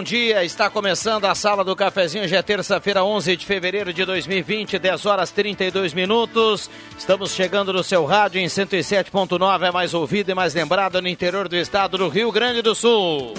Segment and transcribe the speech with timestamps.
[0.00, 0.42] Bom dia.
[0.42, 2.26] Está começando a sala do cafezinho.
[2.26, 6.70] Já é terça-feira, 11 de fevereiro de 2020, 10 horas 32 minutos.
[6.98, 11.48] Estamos chegando no seu rádio em 107.9, é mais ouvido e mais lembrado no interior
[11.48, 13.34] do estado do Rio Grande do Sul.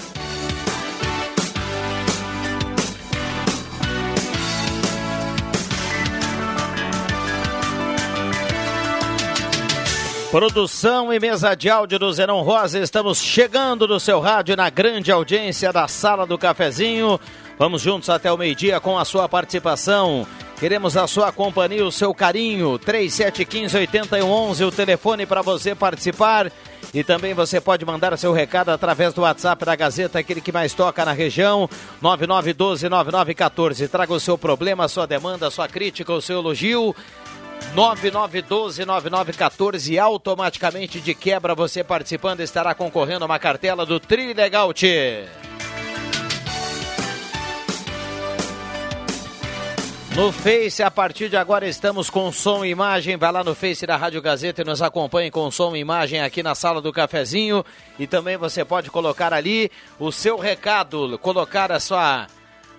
[10.32, 15.12] Produção e mesa de áudio do Zerão Rosa, estamos chegando no seu rádio na grande
[15.12, 17.20] audiência da Sala do Cafezinho.
[17.58, 20.26] Vamos juntos até o meio-dia com a sua participação.
[20.58, 22.78] Queremos a sua companhia, o seu carinho.
[22.78, 26.50] 3715-8111, o telefone para você participar.
[26.94, 30.72] E também você pode mandar seu recado através do WhatsApp da Gazeta, aquele que mais
[30.72, 31.68] toca na região,
[32.02, 33.86] 9912-9914.
[33.86, 36.96] Traga o seu problema, a sua demanda, a sua crítica, o seu elogio.
[37.74, 44.74] 9912-9914 automaticamente de quebra você participando estará concorrendo a uma cartela do Trilegal.
[50.14, 53.16] No Face, a partir de agora estamos com som e imagem.
[53.16, 56.42] Vai lá no Face da Rádio Gazeta e nos acompanhe com som e imagem aqui
[56.42, 57.64] na sala do cafezinho.
[57.98, 62.26] E também você pode colocar ali o seu recado, colocar a sua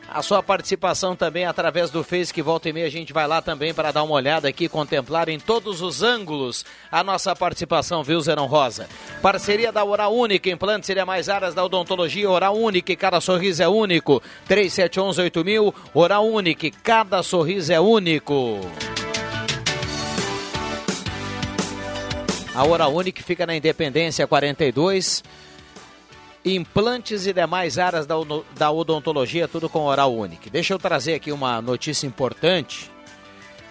[0.07, 3.41] a sua participação também através do Face, que volta e meia a gente vai lá
[3.41, 8.21] também para dar uma olhada aqui, contemplar em todos os ângulos a nossa participação, viu,
[8.21, 8.87] Zerão Rosa?
[9.21, 13.67] Parceria da Oral Única, implantes seria mais áreas da odontologia, Oral Única, cada sorriso é
[13.67, 14.21] único.
[14.47, 18.59] 37118000, Oral Única, cada sorriso é único.
[22.53, 25.23] A Oral Única fica na Independência 42
[26.45, 28.15] implantes e demais áreas da,
[28.55, 30.49] da odontologia, tudo com oral único.
[30.49, 32.91] Deixa eu trazer aqui uma notícia importante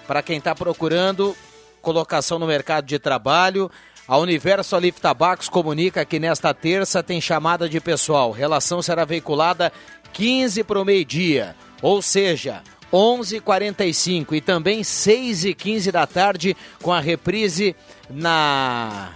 [0.06, 1.37] para quem está procurando
[1.81, 3.71] colocação no mercado de trabalho.
[4.06, 8.31] A Universo Alif Tabacos comunica que nesta terça tem chamada de pessoal.
[8.31, 9.72] Relação será veiculada
[10.12, 12.62] 15 para o meio-dia, ou seja,
[12.93, 17.75] 11h45 e também 6h15 da tarde com a reprise
[18.10, 19.12] na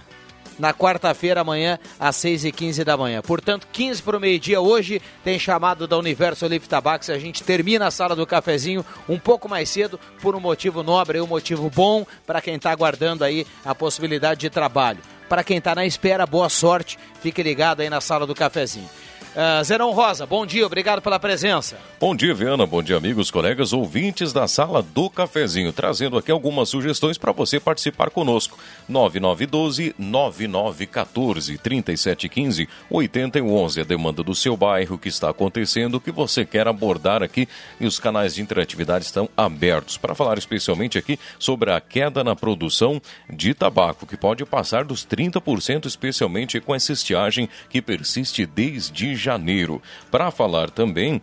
[0.59, 3.21] na quarta-feira, amanhã, às 6h15 da manhã.
[3.21, 7.09] Portanto, 15 para o meio-dia hoje, tem chamado da Universo Olive Tabax.
[7.09, 11.21] A gente termina a sala do cafezinho um pouco mais cedo, por um motivo nobre,
[11.21, 14.99] um motivo bom para quem está aguardando aí a possibilidade de trabalho.
[15.29, 16.97] Para quem está na espera, boa sorte.
[17.21, 18.89] Fique ligado aí na sala do cafezinho.
[19.37, 21.77] Uh, Zerão Rosa, bom dia, obrigado pela presença.
[21.99, 26.69] Bom dia, Viana, bom dia, amigos, colegas, ouvintes da sala do cafezinho, trazendo aqui algumas
[26.69, 28.57] sugestões para você participar conosco.
[28.89, 36.43] 9912-9914, 3715 8111, a demanda do seu bairro, o que está acontecendo, o que você
[36.43, 37.47] quer abordar aqui
[37.79, 42.35] e os canais de interatividade estão abertos para falar especialmente aqui sobre a queda na
[42.35, 42.99] produção
[43.29, 49.26] de tabaco, que pode passar dos 30%, especialmente com essa estiagem que persiste desde janeiro
[49.27, 51.21] janeiro, para falar também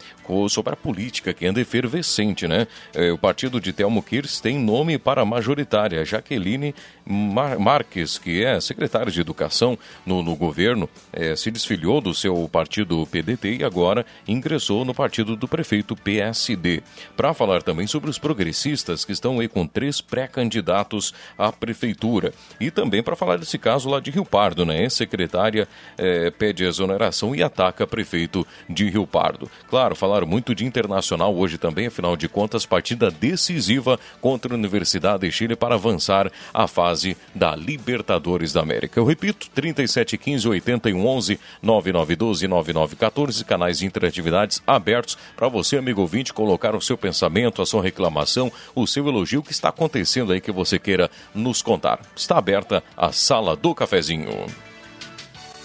[0.48, 2.66] sobre a política que anda efervescente, né?
[2.94, 6.74] É, o partido de Telmo Kirs tem nome para a majoritária, Jaqueline
[7.06, 12.48] Mar Marques, que é secretária de Educação no, no governo, é, se desfiliou do seu
[12.50, 16.82] partido PDT e agora ingressou no partido do prefeito PSD.
[17.16, 22.32] Para falar também sobre os progressistas que estão aí com três pré-candidatos à prefeitura.
[22.60, 24.88] E também para falar desse caso lá de Rio Pardo, né?
[24.88, 25.66] Secretária
[25.96, 29.50] é, pede exoneração e ataca prefeito de Rio Pardo.
[29.68, 35.26] Claro, falaram muito de internacional hoje também, afinal de contas, partida decisiva contra a Universidade
[35.26, 38.98] de Chile para avançar a fase da Libertadores da América.
[38.98, 46.74] Eu repito, 3715 8111 9912 9914, canais de interatividades abertos para você, amigo ouvinte, colocar
[46.74, 50.52] o seu pensamento, a sua reclamação, o seu elogio, o que está acontecendo aí que
[50.52, 52.00] você queira nos contar.
[52.16, 54.46] Está aberta a sala do cafezinho.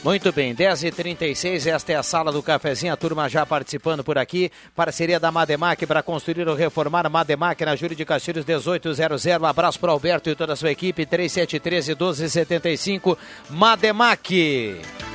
[0.02, 4.50] Muito bem, 10h36, esta é a sala do cafezinho, a turma já participando por aqui.
[4.74, 9.28] Parceria da Mademac para construir ou reformar Mademac na Júlia de Castilhos 1800.
[9.28, 13.18] Abraço para Alberto e toda a sua equipe, 3713 1275
[13.50, 15.09] Mademac.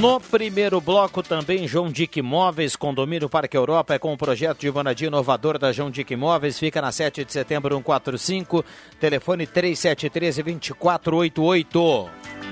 [0.00, 4.70] No primeiro bloco também João Dick Imóveis, condomínio Parque Europa, é com o projeto de
[4.70, 8.64] moradia inovador da João Dick Imóveis, fica na 7 de setembro 145,
[8.98, 12.51] telefone 3713 2488.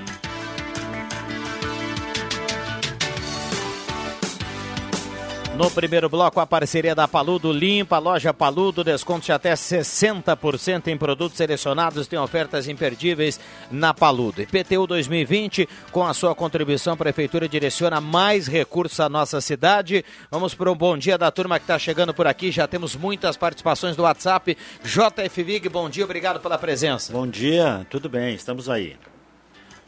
[5.61, 10.97] No primeiro bloco, a parceria da Paludo Limpa, loja Paludo, desconto de até 60% em
[10.97, 14.41] produtos selecionados, tem ofertas imperdíveis na Paludo.
[14.41, 20.03] IPTU 2020, com a sua contribuição, a Prefeitura direciona mais recursos à nossa cidade.
[20.31, 23.37] Vamos para um bom dia da turma que está chegando por aqui, já temos muitas
[23.37, 24.57] participações do WhatsApp.
[24.83, 27.13] JF Vig, bom dia, obrigado pela presença.
[27.13, 28.95] Bom dia, tudo bem, estamos aí.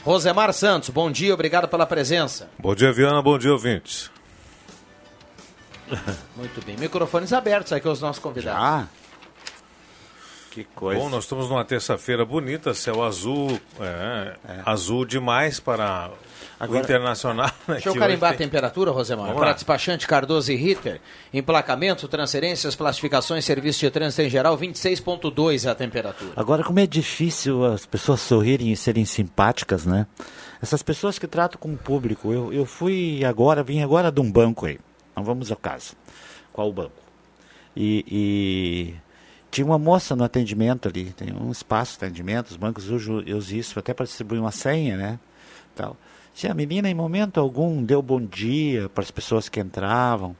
[0.03, 2.47] Rosemar Santos, bom dia, obrigado pela presença.
[2.59, 4.12] Bom dia, Viana, bom dia, ouvintes.
[6.35, 8.61] Muito bem, microfones abertos aqui aos nossos convidados.
[8.61, 8.87] Ah,
[10.53, 10.99] que coisa.
[10.99, 14.61] Bom, nós estamos numa terça-feira bonita, céu azul, é, é.
[14.63, 16.11] azul demais para
[16.59, 17.49] Agora, o internacional.
[17.67, 19.33] Né, deixa eu carimbar a temperatura, Rosemar.
[19.33, 21.01] Para despachante Cardoso e Ritter,
[21.33, 26.33] emplacamento, transferências, classificações, serviço de trânsito em geral, 26,2 é a temperatura.
[26.35, 30.05] Agora, como é difícil as pessoas sorrirem e serem simpáticas, né?
[30.61, 32.31] Essas pessoas que tratam com o público.
[32.31, 34.77] Eu, eu fui agora, vim agora de um banco aí.
[35.15, 35.95] Não vamos ao caso.
[36.51, 36.91] Qual o banco?
[37.75, 38.95] E, e
[39.49, 43.57] tinha uma moça no atendimento ali, tem um espaço de atendimento, os bancos usam, usam
[43.57, 45.19] isso até para distribuir uma senha, né?
[45.75, 45.97] Tal.
[46.33, 50.35] Se a menina, em momento algum, deu bom dia para as pessoas que entravam,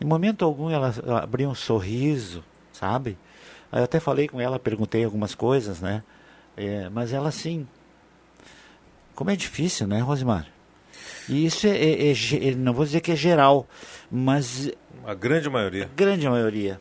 [0.00, 2.42] em momento algum ela abriu um sorriso,
[2.72, 3.18] sabe?
[3.72, 6.02] Eu até falei com ela, perguntei algumas coisas, né?
[6.56, 7.66] É, mas ela sim.
[9.14, 10.46] Como é difícil, né, Rosimar?
[11.28, 13.66] E isso é, é, é, não vou dizer que é geral,
[14.10, 14.70] mas.
[15.04, 15.84] A grande maioria.
[15.84, 16.80] A grande maioria.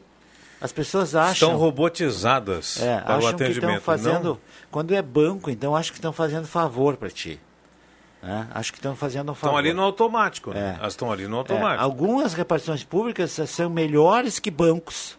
[0.59, 1.49] As pessoas acham.
[1.49, 3.59] Estão robotizadas é, para o atendimento.
[3.59, 4.39] Que estão fazendo, não...
[4.71, 7.39] Quando é banco, então acho que estão fazendo favor para ti.
[8.23, 9.49] É, acho que estão fazendo um favor.
[9.49, 10.75] Estão ali no automático, né?
[10.75, 10.79] É.
[10.79, 11.81] Elas estão ali no automático.
[11.81, 15.15] É, algumas repartições públicas são melhores que bancos.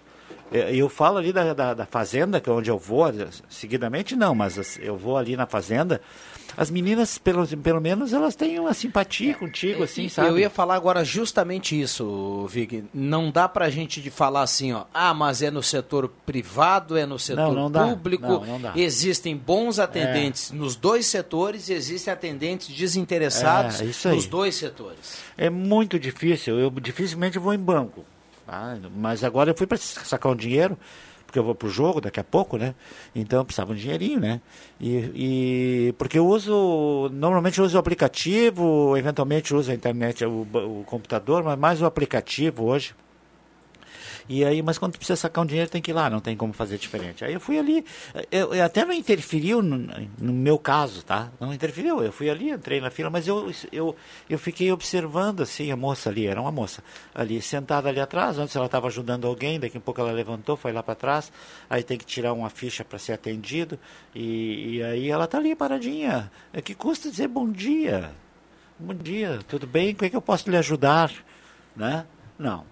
[0.52, 3.06] É, eu falo ali da, da, da, fazenda, que é onde eu vou,
[3.48, 6.00] seguidamente não, mas eu vou ali na fazenda
[6.56, 10.28] as meninas, pelo, pelo menos, elas têm uma simpatia contigo, assim, sabe?
[10.28, 12.84] Eu ia falar agora justamente isso, Vig.
[12.94, 17.04] Não dá pra gente de falar assim, ó, ah, mas é no setor privado, é
[17.04, 18.26] no setor não, não público.
[18.26, 20.54] Não, não existem bons atendentes é.
[20.54, 25.18] nos dois setores e existem atendentes desinteressados é, nos dois setores.
[25.36, 26.58] É muito difícil.
[26.58, 28.02] Eu dificilmente vou em banco.
[28.46, 28.78] Tá?
[28.94, 30.78] Mas agora eu fui para sacar um dinheiro
[31.26, 32.72] porque eu vou pro jogo daqui a pouco, né?
[33.12, 34.40] Então eu precisava de um dinheirinho, né?
[34.80, 40.46] E, e porque eu uso, normalmente eu uso o aplicativo, eventualmente uso a internet, o,
[40.52, 42.94] o computador, mas mais o aplicativo hoje
[44.28, 46.52] e aí, mas quando precisa sacar um dinheiro, tem que ir lá, não tem como
[46.52, 47.24] fazer diferente.
[47.24, 47.84] Aí eu fui ali,
[48.30, 49.76] eu, eu até não interferiu no,
[50.18, 51.30] no, meu caso, tá?
[51.38, 53.94] Não interferiu, eu fui ali, entrei na fila, mas eu, eu,
[54.28, 56.82] eu fiquei observando assim, a moça ali, era uma moça,
[57.14, 60.72] ali, sentada ali atrás, antes ela estava ajudando alguém, daqui a pouco ela levantou, foi
[60.72, 61.32] lá para trás,
[61.70, 63.78] aí tem que tirar uma ficha para ser atendido,
[64.14, 66.30] e, e aí ela tá ali paradinha.
[66.52, 68.10] É que custa dizer bom dia.
[68.78, 69.94] Bom dia, tudo bem?
[69.94, 71.10] Como é que eu posso lhe ajudar?
[71.74, 72.04] Né?
[72.38, 72.64] Não,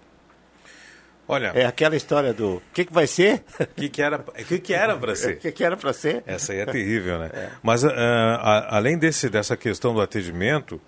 [1.27, 3.45] Olha, é aquela história do o que, que vai ser?
[3.59, 5.35] O que, que era que, que era para ser?
[5.35, 6.23] O que, que era para ser?
[6.27, 7.31] Essa aí é terrível, né?
[7.35, 7.51] É.
[7.63, 10.81] Mas uh, a, além desse, dessa questão do atendimento,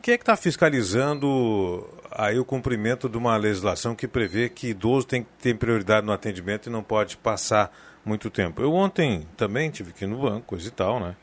[0.00, 5.06] quem é que está fiscalizando aí o cumprimento de uma legislação que prevê que idoso
[5.06, 7.70] tem que ter prioridade no atendimento e não pode passar
[8.04, 8.62] muito tempo?
[8.62, 11.14] Eu ontem também tive que ir no banco, coisa e tal, né?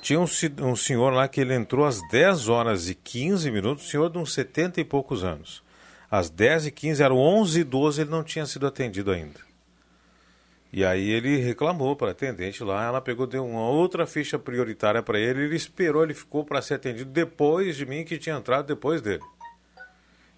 [0.00, 0.26] Tinha um,
[0.62, 4.32] um senhor lá que ele entrou às 10 horas e 15 minutos, senhor de uns
[4.32, 5.61] 70 e poucos anos
[6.12, 9.40] às 10h15, eram 11h12, ele não tinha sido atendido ainda.
[10.70, 15.02] E aí ele reclamou para a atendente lá, ela pegou, deu uma outra ficha prioritária
[15.02, 18.66] para ele, ele esperou, ele ficou para ser atendido depois de mim, que tinha entrado
[18.66, 19.22] depois dele.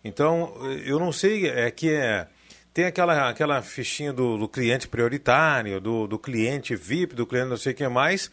[0.05, 0.55] Então,
[0.85, 2.29] eu não sei, é que é,
[2.73, 7.57] tem aquela, aquela fichinha do, do cliente prioritário, do, do cliente VIP, do cliente não
[7.57, 8.31] sei o que mais,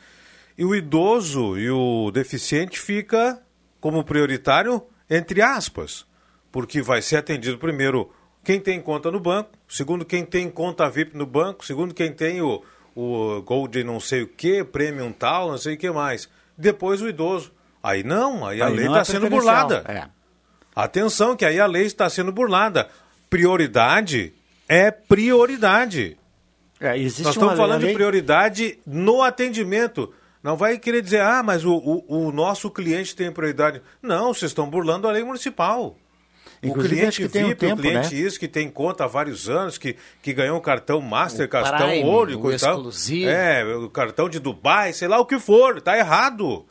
[0.56, 3.42] e o idoso e o deficiente fica
[3.80, 6.06] como prioritário entre aspas
[6.52, 8.12] porque vai ser atendido primeiro
[8.44, 12.42] quem tem conta no banco, segundo quem tem conta VIP no banco, segundo quem tem
[12.42, 12.64] o,
[12.96, 16.28] o Gold não sei o que, Premium tal, não sei o que mais.
[16.58, 17.52] Depois o idoso.
[17.84, 19.84] Aí não, aí, aí a lei está é sendo burlada.
[19.88, 20.08] É.
[20.76, 22.90] Atenção, que aí a lei está sendo burlada.
[23.30, 24.34] Prioridade
[24.68, 26.18] é prioridade.
[26.80, 27.90] É, Nós estamos falando lei...
[27.90, 30.14] de prioridade no atendimento.
[30.42, 33.82] Não vai querer dizer, ah, mas o, o, o nosso cliente tem prioridade.
[34.02, 35.96] Não, vocês estão burlando a lei municipal.
[36.64, 38.22] Inclusive, o cliente VIP, um tempo, o cliente né?
[38.22, 41.88] isso, que tem conta há vários anos, que, que ganhou um cartão Master, o cartão
[41.88, 43.30] Prime, Ouro, o exclusivo.
[43.30, 46.66] É, o cartão de Dubai, sei lá o que for, tá errado.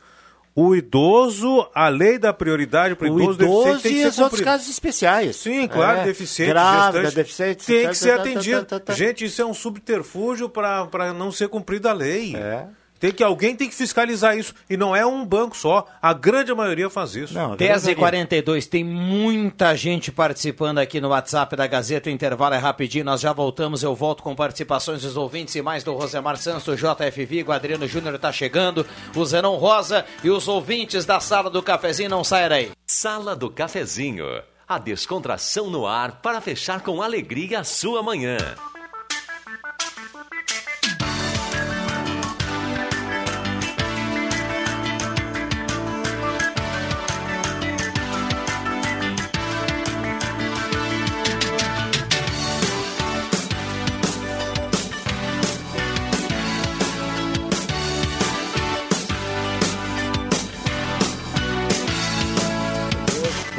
[0.55, 4.41] O idoso, a lei da prioridade para o idoso, idoso tem que e os outros
[4.41, 5.35] casos especiais.
[5.37, 8.67] Sim, claro, é, deficiente, grávida, gestante, deficiente, tem que ser atendido.
[8.93, 12.35] Gente, isso é um subterfúgio para não ser cumprida a lei.
[12.35, 12.65] É.
[13.01, 15.87] Tem que alguém tem que fiscalizar isso e não é um banco só.
[15.99, 17.33] A grande maioria faz isso.
[17.33, 22.09] Não, 10h42, tem muita gente participando aqui no WhatsApp da Gazeta.
[22.09, 23.81] O intervalo é rapidinho, nós já voltamos.
[23.81, 27.51] Eu volto com participações dos ouvintes e mais do Rosemar Santos, do JF Vigo.
[27.51, 32.23] Adriano Júnior está chegando, o Zenon Rosa e os ouvintes da Sala do Cafezinho não
[32.23, 32.71] saem daí.
[32.85, 34.27] Sala do Cafezinho,
[34.67, 38.37] a descontração no ar para fechar com alegria a sua manhã.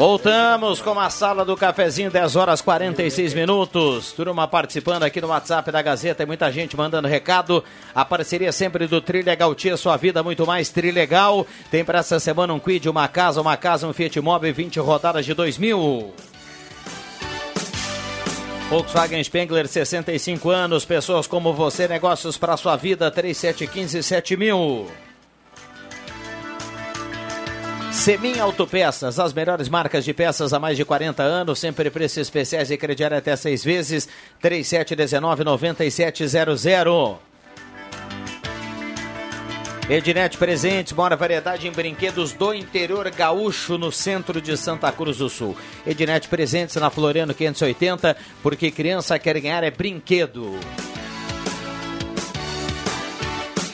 [0.03, 4.11] Voltamos com a sala do cafezinho, 10 horas 46 minutos.
[4.11, 7.63] Turma participando aqui no WhatsApp da Gazeta, muita gente mandando recado.
[7.95, 11.47] A parceria sempre do Trilegal Tia, sua vida muito mais Trilegal.
[11.71, 15.25] Tem para essa semana um quid, uma casa, uma casa, um Fiat Mobi, 20 rodadas
[15.25, 16.13] de 2000.
[18.71, 25.12] Volkswagen Spengler, 65 anos, pessoas como você, negócios para sua vida, 3715 7000.
[27.93, 32.71] Semin Autopeças, as melhores marcas de peças há mais de 40 anos, sempre preços especiais
[32.71, 34.09] e crediário até seis vezes,
[34.43, 37.17] 3719-9700.
[39.91, 45.29] Ednet Presentes, mora variedade em brinquedos do interior gaúcho no centro de Santa Cruz do
[45.29, 45.55] Sul.
[45.87, 50.59] Ednet Presentes na Floriano 580, porque criança quer ganhar é brinquedo.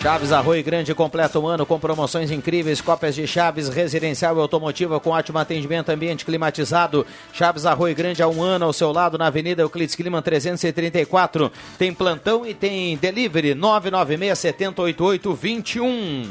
[0.00, 5.00] Chaves Arroio Grande completa um ano com promoções incríveis, cópias de Chaves residencial e automotiva
[5.00, 7.05] com ótimo atendimento, ambiente climatizado.
[7.33, 11.50] Chaves Arroio Grande há um ano ao seu lado na Avenida Euclides Clima 334.
[11.76, 16.28] Tem plantão e tem delivery 996 7088 21.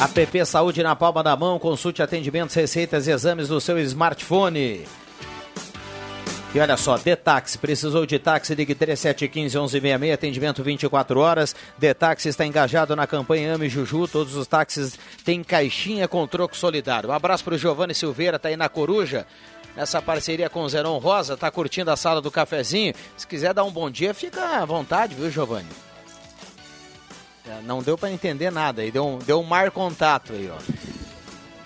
[0.00, 4.86] APP Saúde na palma da mão, consulte atendimentos, receitas e exames do seu smartphone.
[6.54, 11.54] E olha só, Detaxi, precisou de táxi, ligue 3715-1166, atendimento 24 horas.
[11.76, 17.10] Detaxi está engajado na campanha Ame Juju, todos os táxis têm caixinha com troco solidário.
[17.10, 19.26] Um abraço para o Giovanni Silveira, tá aí na Coruja,
[19.76, 22.94] nessa parceria com o Zeron Rosa, tá curtindo a sala do cafezinho.
[23.14, 25.68] Se quiser dar um bom dia, fica à vontade, viu, Giovanni?
[27.46, 30.97] É, não deu para entender nada aí, deu um, deu um mar contato aí, ó.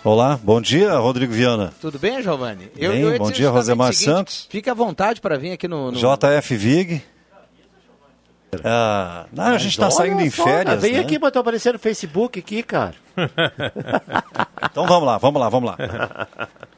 [0.05, 1.73] Olá, bom dia, Rodrigo Viana.
[1.81, 2.69] Tudo bem, Giovanni?
[2.77, 4.49] Eu, bem, eu bom dia, Rosemar seguinte, Santos.
[4.51, 5.97] Fica à vontade para vir aqui no, no...
[5.97, 7.01] JF Vig.
[8.65, 10.83] Ah, não, a gente está saindo em férias.
[10.83, 10.99] Vem né?
[10.99, 12.97] aqui, botou aparecer no Facebook aqui, cara.
[14.69, 15.77] então vamos lá, vamos lá, vamos lá.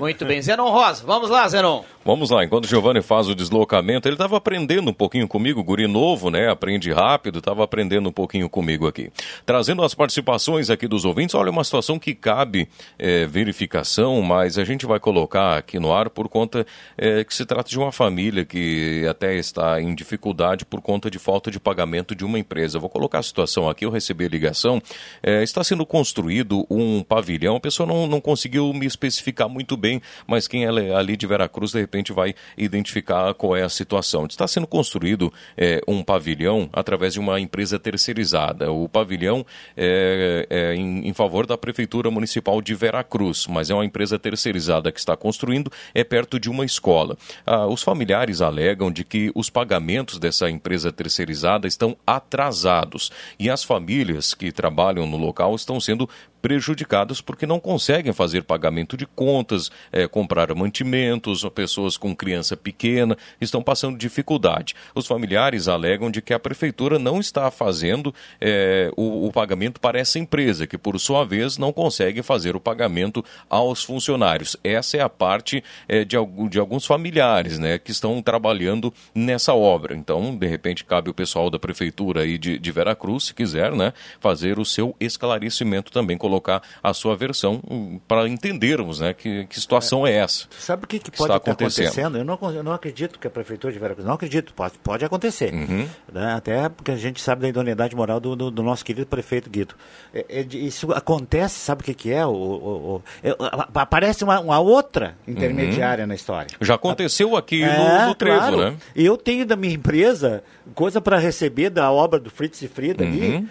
[0.00, 1.84] Muito bem, Zenon Rosa, vamos lá, Zenon.
[2.02, 5.86] Vamos lá, enquanto o Giovanni faz o deslocamento, ele estava aprendendo um pouquinho comigo, guri
[5.86, 6.48] novo, né?
[6.48, 9.12] Aprende rápido, estava aprendendo um pouquinho comigo aqui.
[9.44, 12.66] Trazendo as participações aqui dos ouvintes, olha, uma situação que cabe
[12.98, 16.66] é, verificação, mas a gente vai colocar aqui no ar por conta
[16.96, 21.18] é, que se trata de uma família que até está em dificuldade por conta de
[21.18, 22.78] falta de pagamento de uma empresa.
[22.78, 24.80] vou colocar a situação aqui, eu recebi a ligação,
[25.22, 29.89] é, está sendo construído um pavilhão, a pessoa não, não conseguiu me especificar muito bem,
[30.26, 34.26] mas quem é ali de Veracruz, de repente vai identificar qual é a situação.
[34.26, 38.70] Está sendo construído é, um pavilhão através de uma empresa terceirizada.
[38.70, 43.84] O pavilhão é, é em, em, favor da Prefeitura Municipal de Veracruz, mas é uma
[43.84, 47.16] empresa terceirizada que está construindo, é perto de uma escola.
[47.46, 53.64] Ah, os familiares alegam de que os pagamentos dessa empresa terceirizada estão atrasados e as
[53.64, 56.08] famílias que trabalham no local estão sendo
[56.40, 63.16] prejudicadas porque não conseguem fazer pagamento de contas, é, comprar mantimentos, pessoas com criança pequena
[63.40, 64.74] estão passando dificuldade.
[64.94, 69.98] Os familiares alegam de que a prefeitura não está fazendo é, o, o, pagamento para
[69.98, 74.56] essa empresa, que por sua vez não consegue fazer o pagamento aos funcionários.
[74.62, 76.16] Essa é a parte é, de,
[76.48, 79.94] de alguns familiares né, que estão trabalhando nessa obra.
[79.94, 83.92] Então, de repente, cabe o pessoal da prefeitura aí de, de Veracruz, se quiser, né,
[84.20, 89.58] fazer o seu esclarecimento também, colocar a sua versão hum, para entendermos né, que, que
[89.58, 90.46] situação é, é essa.
[90.58, 92.16] Sabe o que, que pode estar acontecendo?
[92.16, 95.52] Eu não, eu não acredito que a Prefeitura de Veracruz, não acredito, pode, pode acontecer.
[95.52, 95.88] Uhum.
[96.12, 96.34] Né?
[96.34, 99.74] Até porque a gente sabe da idoneidade moral do, do, do nosso querido prefeito Guido.
[100.14, 102.24] É, é, isso acontece, sabe o que, que é?
[102.24, 103.34] O, o, o é,
[103.74, 106.08] aparece uma, uma, outra intermediária uhum.
[106.08, 106.56] na história.
[106.60, 108.58] Já aconteceu aqui no, no Trevo, claro.
[108.58, 108.76] né?
[108.94, 110.44] Eu tenho da minha empresa
[110.74, 113.10] coisa para receber da obra do Fritz e Frida uhum.
[113.10, 113.48] ali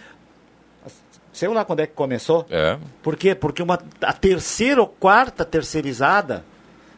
[1.40, 2.46] Sei lá quando é que começou.
[2.50, 2.78] É.
[3.02, 3.34] Por quê?
[3.34, 6.44] Porque uma, a terceira ou quarta terceirizada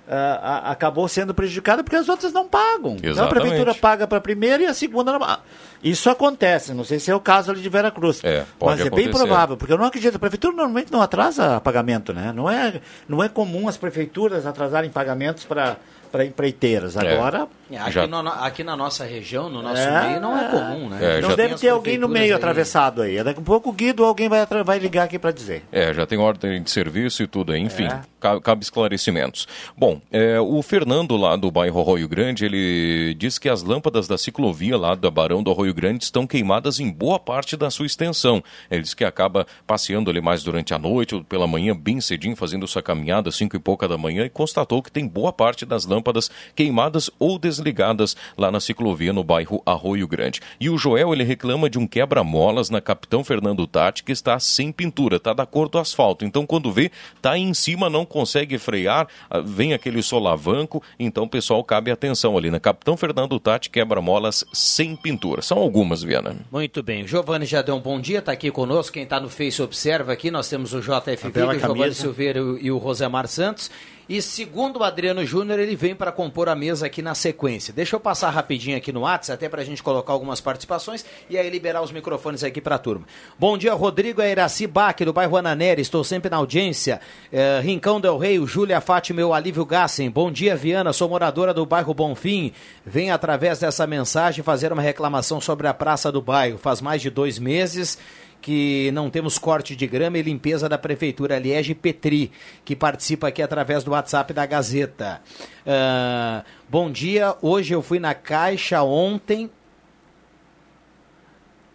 [0.07, 2.93] uh, a, acabou sendo prejudicada porque as outras não pagam.
[2.93, 3.11] Exatamente.
[3.11, 5.37] Então a prefeitura paga para a primeira e a segunda não.
[5.83, 8.19] Isso acontece, não sei se é o caso ali de Veracruz.
[8.23, 10.15] É, mas é bem provável, porque eu não acredito.
[10.15, 12.33] A prefeitura normalmente não atrasa pagamento, né?
[12.35, 15.77] Não é, não é comum as prefeituras atrasarem pagamentos para
[16.11, 16.97] para empreiteiras.
[16.97, 17.13] É.
[17.13, 17.47] Agora.
[17.57, 18.07] É, aqui, já...
[18.07, 21.17] no, aqui, na nossa região, no nosso é, meio, não é comum, né?
[21.17, 22.33] É, não deve ter alguém no meio aí.
[22.33, 23.23] atravessado aí.
[23.23, 25.63] Daqui a pouco o Guido alguém vai, vai ligar aqui para dizer.
[25.71, 27.85] É, já tem ordem de serviço e tudo, enfim.
[27.85, 28.01] É.
[28.43, 29.47] Cabe esclarecimentos.
[29.75, 34.15] Bom, é, o Fernando lá do bairro Arroio Grande, ele diz que as lâmpadas da
[34.15, 38.43] ciclovia lá da Barão do Arroio Grande estão queimadas em boa parte da sua extensão.
[38.69, 42.35] Ele diz que acaba passeando ali mais durante a noite ou pela manhã, bem cedinho,
[42.35, 45.85] fazendo sua caminhada, cinco e pouca da manhã, e constatou que tem boa parte das
[45.85, 47.60] lâmpadas lâmpadas queimadas ou desligadas
[48.37, 50.41] lá na ciclovia no bairro Arroio Grande.
[50.59, 54.71] E o Joel ele reclama de um quebra-molas na Capitão Fernando Tati que está sem
[54.71, 56.25] pintura, está da cor do asfalto.
[56.25, 56.91] Então quando vê,
[57.21, 62.51] tá em cima, não consegue frear, ah, vem aquele solavanco, então pessoal cabe atenção ali
[62.51, 65.41] na Capitão Fernando Tati quebra-molas sem pintura.
[65.41, 66.35] São algumas, Viana.
[66.51, 67.07] Muito bem.
[67.07, 68.93] Giovanni já deu um bom dia, está aqui conosco.
[68.93, 70.29] Quem está no Face observa aqui.
[70.31, 73.69] Nós temos o JFB, o Giovanni Silveira e o Rosemar Santos.
[74.11, 77.73] E segundo o Adriano Júnior, ele vem para compor a mesa aqui na sequência.
[77.73, 81.37] Deixa eu passar rapidinho aqui no WhatsApp, até para a gente colocar algumas participações e
[81.37, 83.05] aí liberar os microfones aqui para a turma.
[83.39, 86.99] Bom dia, Rodrigo Airaci Bach, do bairro Ananeri, estou sempre na audiência.
[87.31, 90.09] É, Rincão Del Rei, Júlia Fátima, meu Alívio Gassen.
[90.09, 92.51] Bom dia, Viana, sou moradora do bairro Bonfim.
[92.85, 96.57] Venho através dessa mensagem fazer uma reclamação sobre a praça do bairro.
[96.57, 97.97] Faz mais de dois meses
[98.41, 102.31] que não temos corte de grama e limpeza da Prefeitura, Liege Petri,
[102.65, 105.21] que participa aqui através do WhatsApp da Gazeta.
[105.65, 109.49] Uh, bom dia, hoje eu fui na Caixa ontem,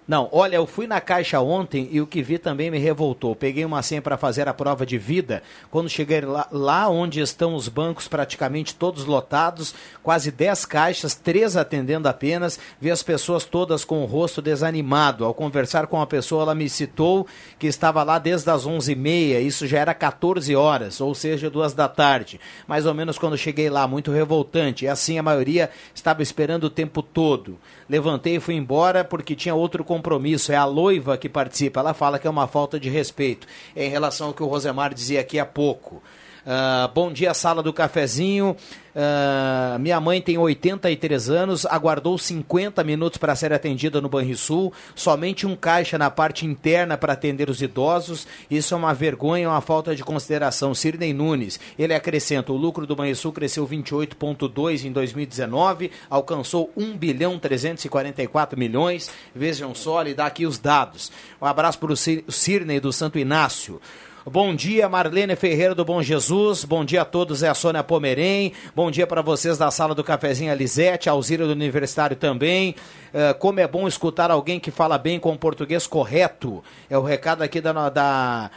[0.09, 3.35] não, olha, eu fui na caixa ontem e o que vi também me revoltou.
[3.35, 5.43] Peguei uma senha para fazer a prova de vida.
[5.69, 11.57] Quando cheguei lá, lá, onde estão os bancos praticamente todos lotados, quase 10 caixas, três
[11.57, 15.25] atendendo apenas, vi as pessoas todas com o rosto desanimado.
[15.25, 17.27] Ao conversar com a pessoa, ela me citou
[17.59, 21.89] que estava lá desde as 11h30, isso já era 14 horas, ou seja, duas da
[21.89, 22.41] tarde.
[22.69, 24.85] Mais ou menos quando cheguei lá, muito revoltante.
[24.85, 27.59] E assim a maioria estava esperando o tempo todo.
[27.89, 30.53] Levantei e fui embora porque tinha outro compromisso.
[30.53, 31.81] É a Loiva que participa.
[31.81, 35.21] Ela fala que é uma falta de respeito em relação ao que o Rosemar dizia
[35.21, 36.03] aqui há pouco.
[36.47, 38.57] Uh, bom dia, sala do cafezinho.
[38.95, 45.45] Uh, minha mãe tem 83 anos, aguardou 50 minutos para ser atendida no Banrisul, somente
[45.45, 48.29] um caixa na parte interna para atender os idosos.
[48.49, 50.73] Isso é uma vergonha, uma falta de consideração.
[50.73, 57.41] Sirnei Nunes, ele acrescenta: o lucro do Banrisul cresceu 28,2 em 2019, alcançou 1 bilhão
[57.41, 59.11] 344 milhões.
[59.35, 61.11] Vejam só, ele dá aqui os dados.
[61.43, 63.81] Um abraço para o Sirnei do Santo Inácio.
[64.29, 66.65] Bom dia, Marlene Ferreira do Bom Jesus.
[66.65, 68.53] Bom dia a todos, é a Sônia Pomerém.
[68.75, 72.75] Bom dia para vocês da sala do cafezinho, a Lisete, a Alzira do Universitário também.
[73.15, 76.61] Uh, como é bom escutar alguém que fala bem com o português correto.
[76.91, 78.51] É o recado aqui da, da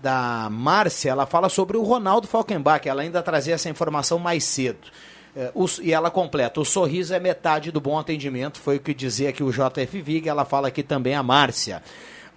[0.00, 2.88] da Márcia, ela fala sobre o Ronaldo Falkenbach.
[2.88, 4.86] Ela ainda trazia essa informação mais cedo.
[5.34, 8.94] Uh, o, e ela completa: o sorriso é metade do bom atendimento, foi o que
[8.94, 10.28] dizia aqui o JF Vig.
[10.28, 11.82] Ela fala aqui também a Márcia.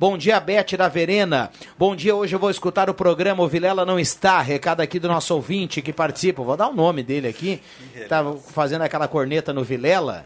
[0.02, 1.52] Bom dia, Bete da Verena.
[1.78, 4.42] Bom dia, hoje eu vou escutar o programa O Vilela Não Está.
[4.42, 6.42] Recado aqui do nosso ouvinte que participa.
[6.42, 7.62] Vou dar o nome dele aqui.
[7.96, 10.26] Estava fazendo aquela corneta no Vilela.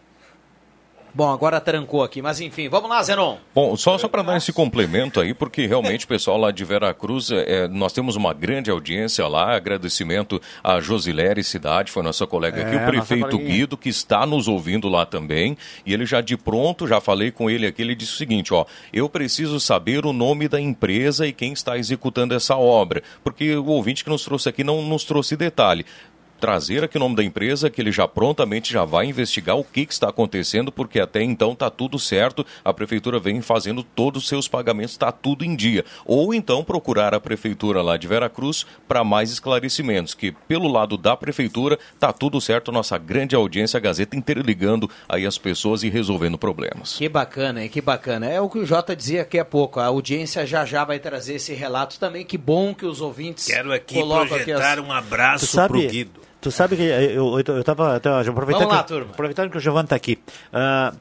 [1.16, 3.38] Bom, agora trancou aqui, mas enfim, vamos lá, Zenon.
[3.54, 7.32] Bom, só, só para dar esse complemento aí, porque realmente o pessoal lá de Veracruz,
[7.32, 12.66] é, nós temos uma grande audiência lá, agradecimento a Josilere Cidade, foi nossa colega é,
[12.66, 16.86] aqui, o prefeito Guido, que está nos ouvindo lá também, e ele já de pronto,
[16.86, 20.50] já falei com ele aqui, ele disse o seguinte, ó, eu preciso saber o nome
[20.50, 24.66] da empresa e quem está executando essa obra, porque o ouvinte que nos trouxe aqui
[24.66, 25.86] não nos trouxe detalhe
[26.40, 29.86] trazer aqui o nome da empresa, que ele já prontamente já vai investigar o que,
[29.86, 34.30] que está acontecendo, porque até então está tudo certo, a prefeitura vem fazendo todos os
[34.30, 35.86] seus pagamentos, está tudo em dia.
[36.06, 41.16] Ou então procurar a prefeitura lá de Veracruz para mais esclarecimentos, que pelo lado da
[41.16, 46.38] prefeitura está tudo certo, nossa grande audiência, a Gazeta interligando aí as pessoas e resolvendo
[46.38, 46.98] problemas.
[46.98, 47.70] Que bacana, hein?
[47.70, 48.28] Que bacana.
[48.28, 51.36] É o que o Jota dizia aqui há pouco, a audiência já já vai trazer
[51.36, 54.80] esse relato também, que bom que os ouvintes Quero aqui projetar aqui as...
[54.80, 56.25] um abraço para o Guido.
[56.46, 59.88] Tu sabe que eu, eu, eu tava até aproveitando, lá, que, aproveitando que o Giovanni
[59.88, 60.20] está aqui.
[60.54, 60.96] Uh,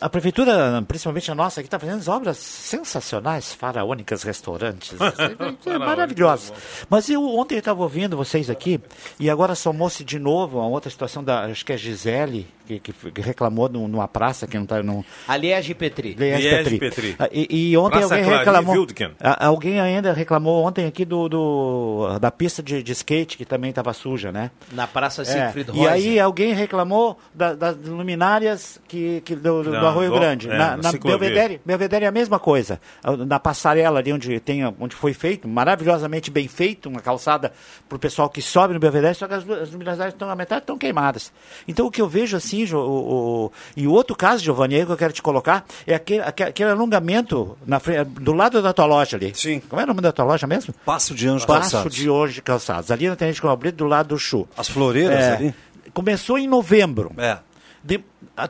[0.00, 4.94] a prefeitura, principalmente a nossa, aqui está fazendo obras sensacionais, faraônicas, restaurantes,
[5.66, 6.52] é, é maravilhosos.
[6.88, 8.80] Mas eu ontem estava ouvindo vocês aqui
[9.18, 13.20] e agora somou-se de novo a outra situação da, acho que é Gisele, que, que
[13.20, 15.04] reclamou no, numa praça que não está no.
[15.28, 16.14] Aliege Petri.
[16.14, 16.78] Liege Petri.
[16.78, 17.16] Petri.
[17.18, 18.86] Ah, e, e, ontem praça alguém reclamou.
[19.20, 23.92] Alguém ainda reclamou ontem aqui do, do da pista de, de skate que também estava
[23.92, 24.50] suja, né?
[24.72, 25.24] Na Praça é.
[25.24, 25.74] Siegfried é.
[25.74, 30.48] E aí alguém reclamou da, das luminárias que, que do, do, do Arroio Grande.
[30.48, 32.80] É, na, na Belvedere, Belvedere é a mesma coisa.
[33.26, 37.52] Na passarela ali onde tem, onde foi feito, maravilhosamente bem feito, uma calçada
[37.86, 40.62] para o pessoal que sobe no Belvedere, só que as, as luminárias estão na metade
[40.62, 41.30] estão queimadas.
[41.68, 44.92] Então o que eu vejo assim o, o, e o outro caso, Giovanni, aí que
[44.92, 49.18] eu quero te colocar, é aquele, aquele alongamento na frente, do lado da tua loja
[49.18, 49.34] ali.
[49.34, 49.60] Sim.
[49.68, 50.74] Como é o nome da tua loja mesmo?
[50.86, 51.94] Passo de Anjos Passo Calçados.
[51.94, 52.90] de Anjos Calçados.
[52.90, 54.48] Ali na Tenente Comalbrito, do lado do Chu.
[54.56, 55.54] As floreiras é, ali?
[55.92, 57.12] Começou em novembro.
[57.18, 57.38] É.
[57.82, 58.02] De,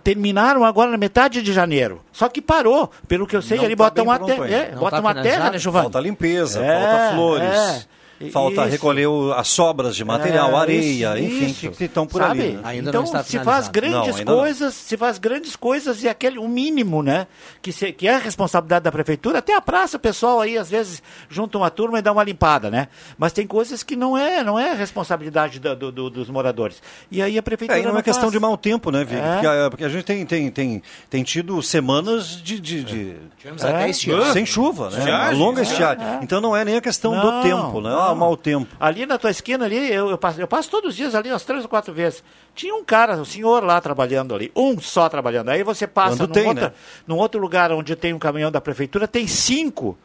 [0.02, 2.00] terminaram agora na metade de janeiro.
[2.12, 2.90] Só que parou.
[3.06, 4.48] Pelo que eu sei, não ali tá botam uma terra.
[4.48, 5.84] É, botam tá uma terra, né, Giovanni?
[5.84, 7.48] Falta limpeza, é, falta flores.
[7.48, 7.94] É.
[8.30, 8.70] Falta Isso.
[8.70, 11.70] recolher o- as sobras de material, É, areia, isso, enfim, isso.
[11.76, 12.40] que estão por Sabe?
[12.42, 12.52] ali.
[12.52, 12.60] né?
[12.64, 14.38] Ainda então não está se faz grandes Não, ainda não.
[14.38, 17.26] coisas, se faz grandes coisas e aquele o mínimo, né?
[17.60, 19.38] Que, se- que é a responsabilidade da prefeitura.
[19.38, 22.70] Até a praça, o pessoal aí às vezes junta uma turma e dá uma limpada,
[22.70, 22.88] né?
[23.18, 26.80] Mas tem coisas que não é, não é responsabilidade da- do- do- dos moradores.
[27.10, 28.32] E aí a prefeitura É, não é questão faz.
[28.32, 29.20] de mau tempo, né, Vig?
[29.20, 29.32] É.
[29.32, 33.62] Porque, a- porque a gente tem, tem, tem, tem tido semanas de, de, de- Tivemos
[33.64, 33.68] É.
[33.68, 34.32] até estiagem.
[34.32, 34.98] sem chuva, né?
[34.98, 35.64] Estiagem, Longa é.
[35.64, 36.06] estiagem.
[36.22, 37.90] Então não é nem a questão Não, do tempo, né?
[38.08, 38.16] Não.
[38.16, 38.74] mau tempo.
[38.78, 41.44] Ali na tua esquina ali, eu, eu, passo, eu passo todos os dias ali, umas
[41.44, 42.22] três ou quatro vezes.
[42.54, 45.48] Tinha um cara, um senhor lá trabalhando ali, um só trabalhando.
[45.50, 46.72] Aí você passa Quando num, tem, outra- né?
[47.06, 49.96] num outro lugar onde tem um caminhão da prefeitura, tem cinco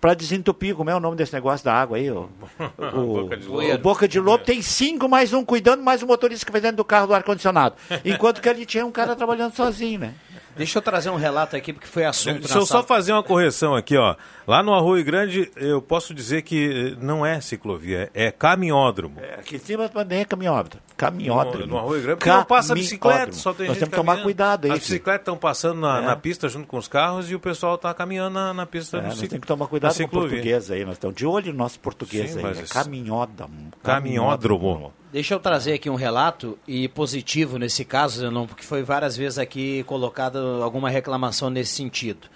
[0.00, 0.74] para desentupir.
[0.74, 2.10] Como é o nome desse negócio da água aí?
[2.10, 2.28] O,
[2.78, 3.78] o, Boca de o lobo.
[3.78, 6.84] Boca de Lobo tem cinco, mais um cuidando, mais um motorista que vai dentro do
[6.84, 7.74] carro do ar-condicionado.
[8.04, 10.14] Enquanto que ali tinha um cara trabalhando sozinho, né?
[10.56, 12.84] Deixa eu trazer um relato aqui, porque foi assunto Deixa na eu só sala.
[12.84, 14.14] fazer uma correção aqui, ó.
[14.46, 19.20] Lá no Arroio Grande, eu posso dizer que eh, não é ciclovia, é caminhódromo.
[19.20, 20.82] É, Aqui em cima nem é caminhódromo.
[20.96, 21.66] Caminhódromo.
[21.66, 23.40] No, no Arroio Grande, porque não passa bicicleta, Caminhódromo.
[23.42, 24.72] só tem Nós gente temos que tomar cuidado aí.
[24.72, 24.88] As filho.
[24.88, 26.00] bicicletas estão passando na, É.
[26.02, 29.00] na pista junto com os carros e o pessoal está caminhando na, na pista É,
[29.00, 30.28] do nós cic- temos que tomar da cuidado com o ciclovia.
[30.30, 30.84] português aí.
[30.84, 32.44] Nós estamos de olho no nosso português Sim, aí.
[32.44, 33.70] É esse- caminhódromo.
[33.82, 34.92] Caminhódromo.
[35.12, 39.38] Deixa eu trazer aqui um relato, e positivo nesse caso, Zenon, porque foi várias vezes
[39.38, 42.28] aqui colocada alguma reclamação nesse sentido.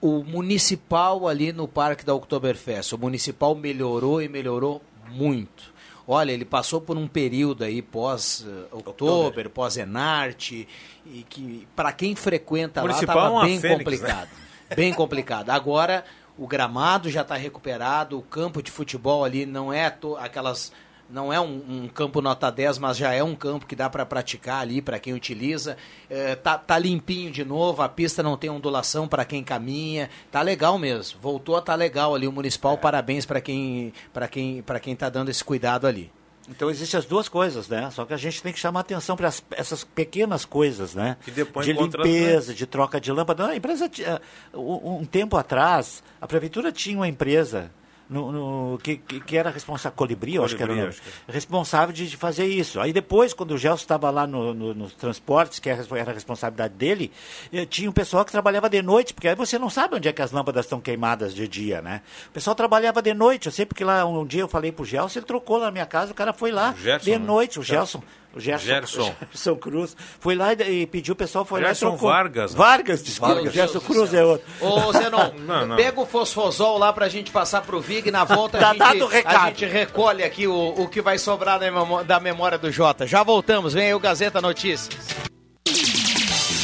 [0.00, 5.74] O municipal ali no Parque da Oktoberfest, o municipal melhorou e melhorou muito.
[6.06, 10.68] Olha, ele passou por um período aí pós-outubro, pós-enarte,
[11.06, 13.84] e que para quem frequenta lá Municipal é estava uma bem fênix, né?
[13.84, 14.28] complicado.
[14.74, 15.50] Bem complicado.
[15.50, 16.04] Agora,
[16.36, 20.72] o gramado já está recuperado, o campo de futebol ali não é aquelas.
[21.10, 24.06] Não é um, um campo nota 10, mas já é um campo que dá para
[24.06, 25.76] praticar ali para quem utiliza.
[26.08, 30.08] É, tá, tá limpinho de novo, a pista não tem ondulação para quem caminha.
[30.32, 31.18] Tá legal mesmo.
[31.20, 32.78] Voltou a tá legal ali o municipal.
[32.78, 36.10] Parabéns para quem para quem para quem tá dando esse cuidado ali.
[36.48, 37.90] Então existem as duas coisas, né?
[37.90, 41.16] Só que a gente tem que chamar atenção para essas pequenas coisas, né?
[41.24, 41.72] Que depois de
[42.12, 43.44] limpeza, de troca de lâmpada.
[43.44, 44.20] Não, a empresa, tinha-
[44.52, 47.70] um um tempo atrás, a prefeitura tinha uma empresa
[48.08, 51.32] no, no- que, que, era responsável, Colibri, eu acho que era o Colibri, acho que
[51.32, 52.80] responsável de, de fazer isso.
[52.80, 56.14] Aí depois, quando o Gelson estava lá no, no- nos transportes, que era era a
[56.14, 57.10] responsabilidade dele,
[57.52, 60.12] eh, tinha um pessoal que trabalhava de noite, porque aí você não sabe onde é
[60.12, 62.02] que as lâmpadas estão queimadas de dia, né?
[62.28, 65.18] O pessoal trabalhava de noite, eu sei porque lá um, dia eu falei pro Gelson,
[65.20, 67.18] ele trocou lá na minha casa, o cara foi lá Gerson, de né?
[67.18, 67.98] noite, o Gelson.
[67.98, 69.14] O Gerson, Gerson.
[69.32, 69.96] Gerson Cruz.
[70.20, 72.10] Foi lá e, pediu, o pessoal foi Gerson lá e trocou.
[72.10, 72.58] Vargas, né?
[72.58, 73.34] Vargas, desculpa.
[73.36, 74.46] Meu Gerson Cruz é outro.
[74.60, 75.76] Ô, Zenon, Não, não.
[75.76, 78.10] pega o fosfosol lá pra gente passar pro Vig.
[78.10, 79.36] Na volta Tá a, gente, dado o recado.
[79.36, 81.58] a gente recolhe aqui o, o que vai sobrar
[82.06, 83.06] da memória do Jota.
[83.06, 84.96] Já voltamos, vem aí o Gazeta Notícias.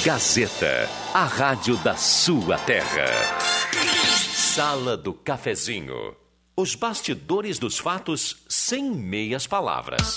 [0.05, 3.05] Gazeta, a rádio da sua terra.
[4.33, 6.17] Sala do Cafezinho.
[6.57, 10.17] Os bastidores dos fatos sem meias palavras.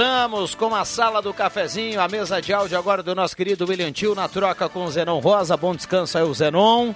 [0.00, 3.92] Voltamos com a sala do cafezinho, a mesa de áudio agora do nosso querido William
[3.92, 5.58] Tio na troca com o Zenon Rosa.
[5.58, 6.94] Bom descanso aí, o Zenon.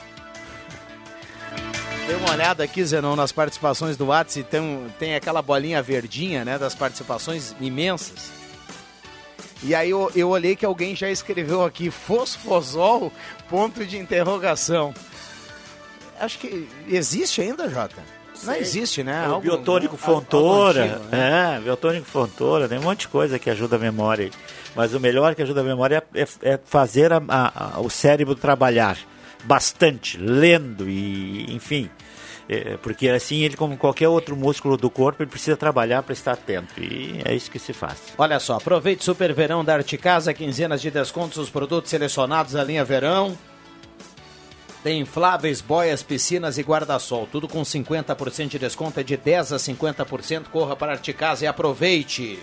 [2.07, 4.49] Dê uma olhada aqui, Zenon, nas participações do WhatsApp.
[4.49, 8.33] Tem, tem aquela bolinha verdinha, né, das participações imensas.
[9.63, 13.13] E aí eu, eu olhei que alguém já escreveu aqui fosfosol,
[13.51, 14.95] ponto de interrogação.
[16.19, 18.03] Acho que existe ainda, Jota?
[18.47, 19.25] Não existe, né?
[19.27, 20.11] É o biotônico antigo,
[21.11, 21.57] né?
[21.57, 24.31] É, biotônico Fontoura, tem um monte de coisa que ajuda a memória.
[24.77, 28.35] Mas o melhor que ajuda a memória é, é- é fazer a- a- o cérebro
[28.35, 28.99] trabalhar
[29.45, 31.89] bastante, lendo e, enfim.
[32.49, 36.33] É, porque assim, ele, como qualquer outro músculo do corpo, ele precisa trabalhar para estar
[36.33, 36.79] atento.
[36.79, 37.97] E é isso que se faz.
[38.19, 42.53] Olha só, aproveite o Super Verão da Arte Casa, quinzenas de descontos, os produtos selecionados
[42.53, 43.37] da linha Verão.
[44.85, 49.57] Tem infláveis, boias, piscinas e guarda-sol, tudo com 50% de desconto, é de 10 a
[49.57, 50.49] 50%.
[50.53, 52.39] Corra para a Arte Casa e aproveite.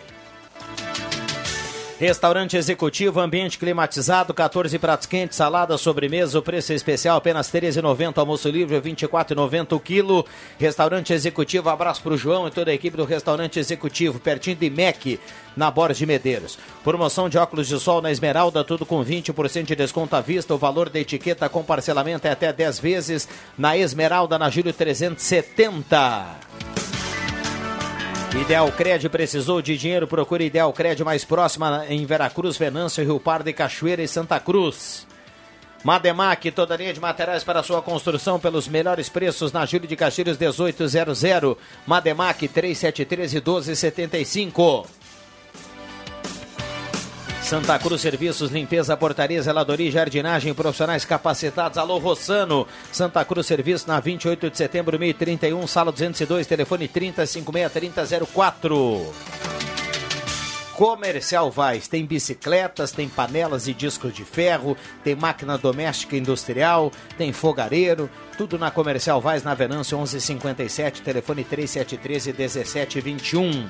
[2.01, 7.61] Restaurante executivo, ambiente climatizado, 14 pratos quentes, salada, sobremesa, o preço é especial apenas R$
[7.61, 10.25] 13,90, almoço livre R$ 24,90 o quilo.
[10.57, 14.67] Restaurante executivo, abraço para o João e toda a equipe do restaurante executivo, pertinho de
[14.67, 15.19] MEC,
[15.55, 16.57] na Borges de Medeiros.
[16.83, 20.57] Promoção de óculos de sol na Esmeralda, tudo com 20% de desconto à vista, o
[20.57, 26.25] valor da etiqueta com parcelamento é até 10 vezes na Esmeralda, na Júlio 370.
[28.39, 33.49] Ideal Cred precisou de dinheiro, procure Ideal Cred mais próxima em Veracruz, Venâncio, Rio Pardo
[33.49, 35.05] e Cachoeira e Santa Cruz.
[35.83, 40.37] Mademac, toda linha de materiais para sua construção pelos melhores preços na Júlio de Castilhos
[40.37, 41.57] 1800.
[41.85, 44.87] Mademac 373 1275.
[47.51, 51.77] Santa Cruz Serviços, Limpeza, Portaria, Zeladoria e Jardinagem, profissionais capacitados.
[51.77, 52.65] Alô, Rossano.
[52.93, 59.01] Santa Cruz Serviços, na 28 de setembro, 1031, sala 202, telefone 3056-3004.
[60.77, 66.89] Comercial Vaz tem bicicletas, tem panelas e discos de ferro, tem máquina doméstica e industrial,
[67.17, 73.67] tem fogareiro, tudo na Comercial Vaz na Venâncio 1157, telefone 3713 1721.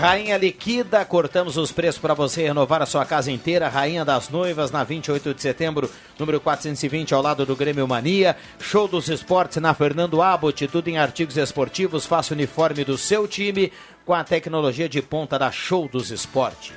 [0.00, 3.68] Rainha Liquida, cortamos os preços para você renovar a sua casa inteira.
[3.68, 8.34] Rainha das Noivas, na 28 de setembro, número 420, ao lado do Grêmio Mania.
[8.58, 12.06] Show dos Esportes na Fernando Abbott, tudo em artigos esportivos.
[12.06, 13.70] Faça o uniforme do seu time
[14.06, 16.72] com a tecnologia de ponta da Show dos Esportes.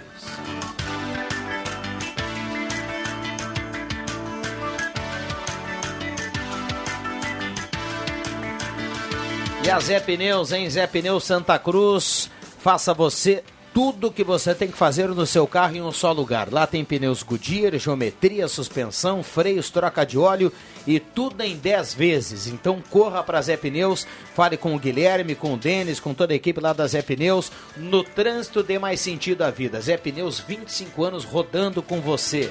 [9.64, 12.30] E a Zé Pneus, em Zé Pneus Santa Cruz,
[12.64, 16.50] faça você tudo que você tem que fazer no seu carro em um só lugar.
[16.50, 20.50] Lá tem pneus Goodyear, geometria, suspensão, freios, troca de óleo
[20.88, 22.48] e tudo em 10 vezes.
[22.48, 26.36] Então corra para Zé Pneus, fale com o Guilherme, com o Denis, com toda a
[26.38, 27.52] equipe lá da Zé Pneus.
[27.76, 29.82] No trânsito dê mais sentido à vida.
[29.82, 32.50] Zé Pneus, 25 anos rodando com você.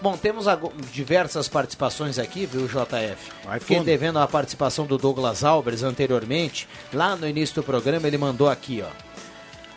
[0.00, 0.46] Bom, temos
[0.92, 3.16] diversas participações aqui, viu, JF?
[3.44, 3.86] Vai Fiquei fundo.
[3.86, 6.68] devendo a participação do Douglas Albers anteriormente.
[6.92, 8.88] Lá no início do programa ele mandou aqui, ó.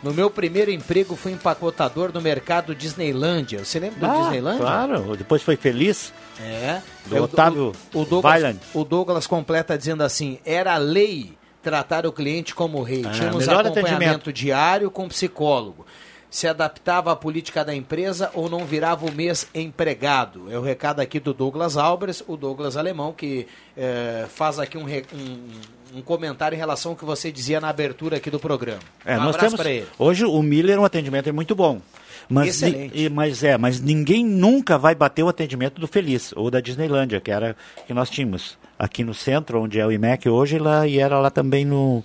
[0.00, 3.64] No meu primeiro emprego fui empacotador no mercado Disneylândia.
[3.64, 4.60] Você lembra do Ah, Disneylândia?
[4.60, 6.12] Claro, depois foi feliz.
[6.40, 6.80] É.
[7.06, 12.04] Do É, o- Otávio o, o Douglas, o Douglas completa dizendo assim: era lei tratar
[12.06, 13.02] o cliente como rei.
[13.06, 14.32] Ah, Tínhamos acompanhamento atendimento.
[14.32, 15.86] diário com psicólogo.
[16.32, 20.50] Se adaptava à política da empresa ou não virava o mês empregado.
[20.50, 24.86] É o recado aqui do Douglas Albers, o Douglas Alemão, que eh, faz aqui um,
[24.86, 28.80] um- um comentário em relação ao que você dizia na abertura aqui do programa.
[29.04, 29.86] É, um nós abraço temos para ele.
[29.98, 31.82] hoje o Miller um atendimento é muito bom.
[32.30, 32.94] Mas, Excelente.
[32.96, 36.60] ni- e- mas é, mas ninguém nunca vai bater o atendimento do Feliz ou da
[36.62, 37.54] Disneylândia, que era
[37.86, 41.28] que nós tínhamos aqui no centro, onde é o IMEC hoje, lá e era lá
[41.30, 42.02] também no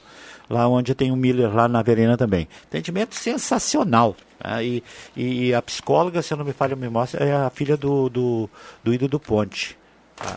[0.49, 2.47] lá onde tem o Miller lá na Verena também.
[2.65, 4.15] Atendimento sensacional.
[4.39, 4.61] tá?
[4.63, 4.83] E,
[5.15, 8.49] e a psicóloga, se eu não me falha a memória, é a filha do do,
[8.83, 9.77] do Ido do Ponte.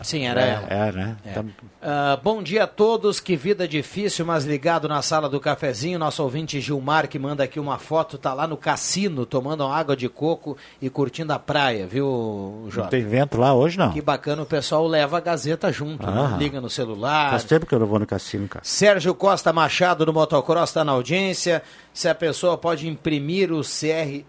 [0.03, 0.67] Sim, era ela.
[0.69, 1.17] É, é, né?
[1.25, 1.45] É.
[1.83, 6.23] Ah, bom dia a todos, que vida difícil, mas ligado na sala do cafezinho, nosso
[6.23, 10.57] ouvinte Gilmar que manda aqui uma foto, tá lá no cassino tomando água de coco
[10.81, 12.89] e curtindo a praia, viu, não Jota?
[12.89, 13.93] tem vento lá hoje não.
[13.93, 16.31] Que bacana, o pessoal leva a Gazeta junto, né?
[16.35, 16.37] Ah.
[16.37, 17.31] liga no celular.
[17.31, 18.65] Faz tempo que eu não vou no cassino, cara.
[18.65, 21.63] Sérgio Costa Machado do Motocross está na audiência.
[21.93, 24.25] Se a pessoa pode imprimir o CR.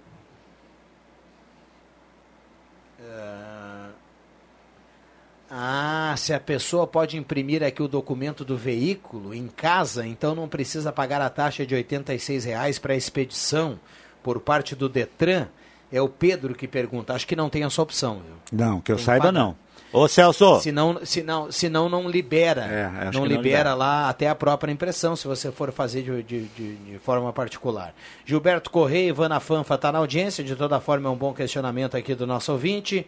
[5.53, 10.47] Ah, se a pessoa pode imprimir aqui o documento do veículo em casa, então não
[10.47, 13.77] precisa pagar a taxa de 86 reais para a expedição
[14.23, 15.47] por parte do Detran.
[15.91, 17.13] É o Pedro que pergunta.
[17.13, 18.35] Acho que não tem essa opção, viu?
[18.65, 19.31] Não, que eu Tem saiba pagar.
[19.33, 19.55] não.
[19.91, 22.61] Ô Celso, Senão, senão, senão não libera.
[22.61, 23.73] É, não que não libera libera.
[23.73, 27.93] lá até a própria impressão, se você for fazer de, de, de- de forma particular.
[28.25, 32.15] Gilberto Correia, Ivana Fanfa está na audiência, de toda forma é um bom questionamento aqui
[32.15, 33.05] do nosso ouvinte.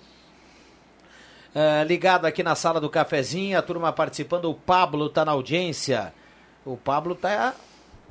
[1.56, 6.14] Ah, ligado aqui na sala do cafezinho, a turma participando, o Pablo está na audiência.
[6.66, 7.54] O Pablo está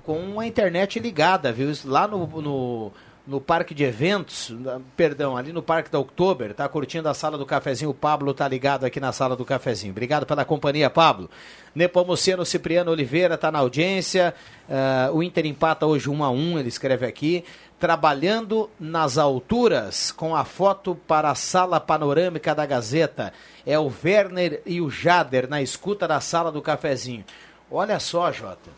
[0.04, 1.72] com a internet ligada, viu?
[1.84, 2.92] Lá no, no,
[3.26, 4.54] no parque de eventos,
[4.96, 7.90] perdão, ali no parque da Oktober, tá curtindo a sala do cafezinho.
[7.90, 9.90] O Pablo tá ligado aqui na sala do cafezinho.
[9.90, 11.28] Obrigado pela companhia, Pablo.
[11.74, 14.34] Nepomuceno Cipriano Oliveira tá na audiência.
[14.70, 17.44] Ah, o Inter empata hoje 1 a 1 ele escreve aqui.
[17.82, 23.32] Trabalhando nas alturas com a foto para a sala panorâmica da Gazeta.
[23.66, 27.24] É o Werner e o Jader na escuta da sala do cafezinho.
[27.68, 28.70] Olha só, Jota.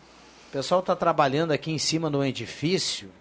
[0.49, 3.11] O pessoal está trabalhando aqui em cima um edifício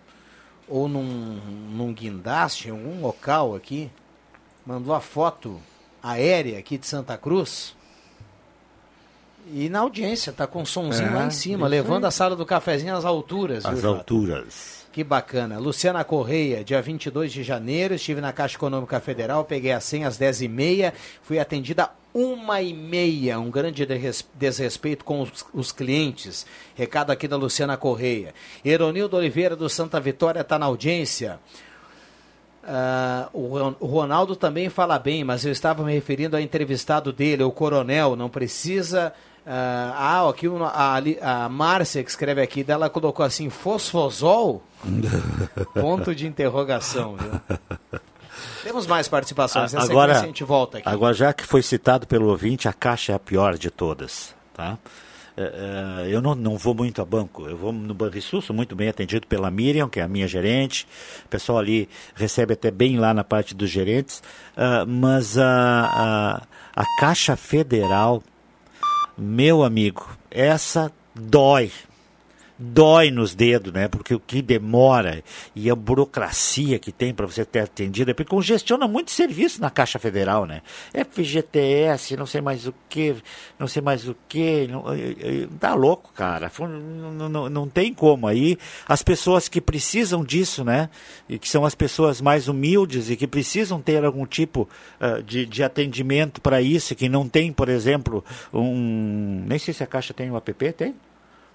[0.66, 3.90] ou num, num guindaste, em algum local aqui.
[4.64, 5.60] Mandou a foto
[6.02, 7.76] aérea aqui de Santa Cruz.
[9.52, 12.46] E na audiência, tá com um somzinho É, lá em cima, levando a sala do
[12.46, 13.64] cafezinho às alturas.
[13.64, 13.98] Jota?
[13.98, 14.83] alturas.
[14.94, 15.58] Que bacana.
[15.58, 20.16] Luciana Correia, dia 22 de janeiro, estive na Caixa Econômica Federal, peguei a senha às
[20.16, 26.46] 10h30, fui atendida uma e meia, um grande desres- desrespeito com os, os clientes.
[26.76, 28.32] Recado aqui da Luciana Correia.
[28.64, 31.40] Eronildo Oliveira do Santa Vitória está na audiência.
[32.62, 37.50] Uh, o Ronaldo também fala bem, mas eu estava me referindo ao entrevistado dele, o
[37.50, 39.12] coronel, não precisa.
[39.46, 39.50] Uh,
[39.94, 44.62] ah, aqui a, a Márcia que escreve aqui, dela colocou assim, fosfosol?
[45.74, 47.16] Ponto de interrogação.
[47.16, 47.58] Viu?
[48.62, 50.88] Temos mais participações, nessa agora, a gente volta aqui.
[50.88, 54.34] Agora, já que foi citado pelo ouvinte, a Caixa é a pior de todas.
[54.54, 54.78] Tá?
[55.36, 58.88] Uh, eu não, não vou muito a banco, eu vou no Banrisul, sou muito bem
[58.88, 60.86] atendido pela Miriam, que é a minha gerente,
[61.24, 64.22] o pessoal ali recebe até bem lá na parte dos gerentes,
[64.56, 68.22] uh, mas a, a, a Caixa Federal,
[69.16, 71.70] meu amigo, essa dói,
[72.58, 73.88] dói nos dedos, né?
[73.88, 75.22] Porque o que demora
[75.54, 79.70] e a burocracia que tem para você ter atendido, é porque congestiona muito serviço na
[79.70, 80.62] Caixa Federal, né?
[80.92, 83.16] FGTS, não sei mais o que,
[83.58, 84.84] não sei mais o que, não,
[85.58, 86.50] tá louco, cara.
[86.58, 88.26] Não, não, não tem como.
[88.26, 90.88] Aí as pessoas que precisam disso, né?
[91.28, 94.68] E que são as pessoas mais humildes e que precisam ter algum tipo
[95.00, 99.44] uh, de, de atendimento para isso, que não tem, por exemplo, um.
[99.46, 100.94] Nem sei se a Caixa tem um app, tem?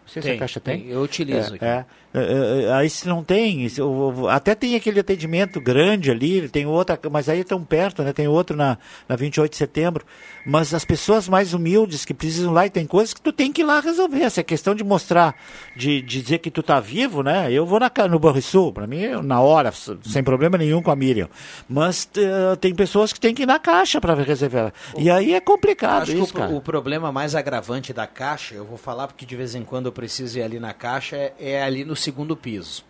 [0.09, 0.81] Não sei tem, se a Caixa tem.
[0.81, 0.89] tem.
[0.89, 1.65] Eu utilizo é, aqui.
[1.65, 1.85] É.
[2.11, 3.67] É, é, é, aí se não tem,
[4.31, 8.11] até tem aquele atendimento grande ali, tem outra, mas aí tão perto, né?
[8.11, 10.03] Tem outro na, na 28 de setembro.
[10.43, 13.61] Mas as pessoas mais humildes que precisam lá e tem coisas que tu tem que
[13.61, 14.23] ir lá resolver.
[14.23, 15.35] Essa é questão de mostrar,
[15.75, 17.51] de, de dizer que tu tá vivo, né?
[17.51, 21.29] Eu vou na, no Banrisul, para mim, na hora, sem problema nenhum com a Miriam.
[21.67, 24.73] Mas uh, tem pessoas que tem que ir na caixa para reservar.
[24.97, 28.65] E aí é complicado Acho isso, que o, o, problema mais agravante da caixa, eu
[28.65, 31.63] vou falar porque de vez em quando eu preciso ir ali na caixa, é, é
[31.63, 32.85] ali no segundo piso.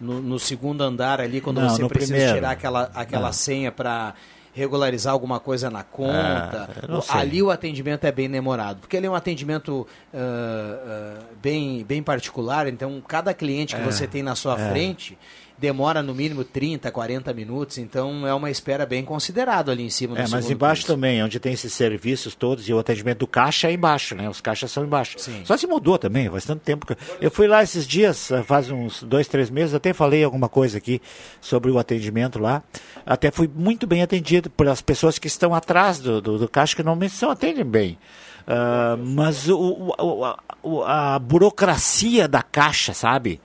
[0.00, 2.34] No, no segundo andar ali, quando não, você precisa primeiro.
[2.34, 4.12] tirar aquela, aquela senha para
[4.52, 6.68] regularizar alguma coisa na conta.
[7.08, 11.84] Ah, ali o atendimento é bem demorado, porque ele é um atendimento uh, uh, bem,
[11.84, 14.70] bem particular, então cada cliente que é, você tem na sua é.
[14.70, 15.16] frente
[15.58, 20.18] demora no mínimo 30, 40 minutos, então é uma espera bem considerada ali em cima.
[20.18, 20.94] É, mas embaixo piso.
[20.94, 24.28] também, onde tem esses serviços todos e o atendimento do caixa é embaixo, né?
[24.28, 25.18] Os caixas são embaixo.
[25.18, 25.42] Sim.
[25.44, 26.96] Só se mudou também, faz tanto tempo que...
[27.20, 30.78] Eu fui lá esses dias, eh, faz uns dois, três meses, até falei alguma coisa
[30.78, 31.00] aqui
[31.40, 32.62] sobre o atendimento lá.
[33.04, 36.82] Até fui muito bem atendido pelas pessoas que estão atrás do, do, do caixa, que
[36.82, 37.98] normalmente são atendem bem.
[38.46, 43.40] Uh, mas o, o, o, a burocracia da caixa, sabe?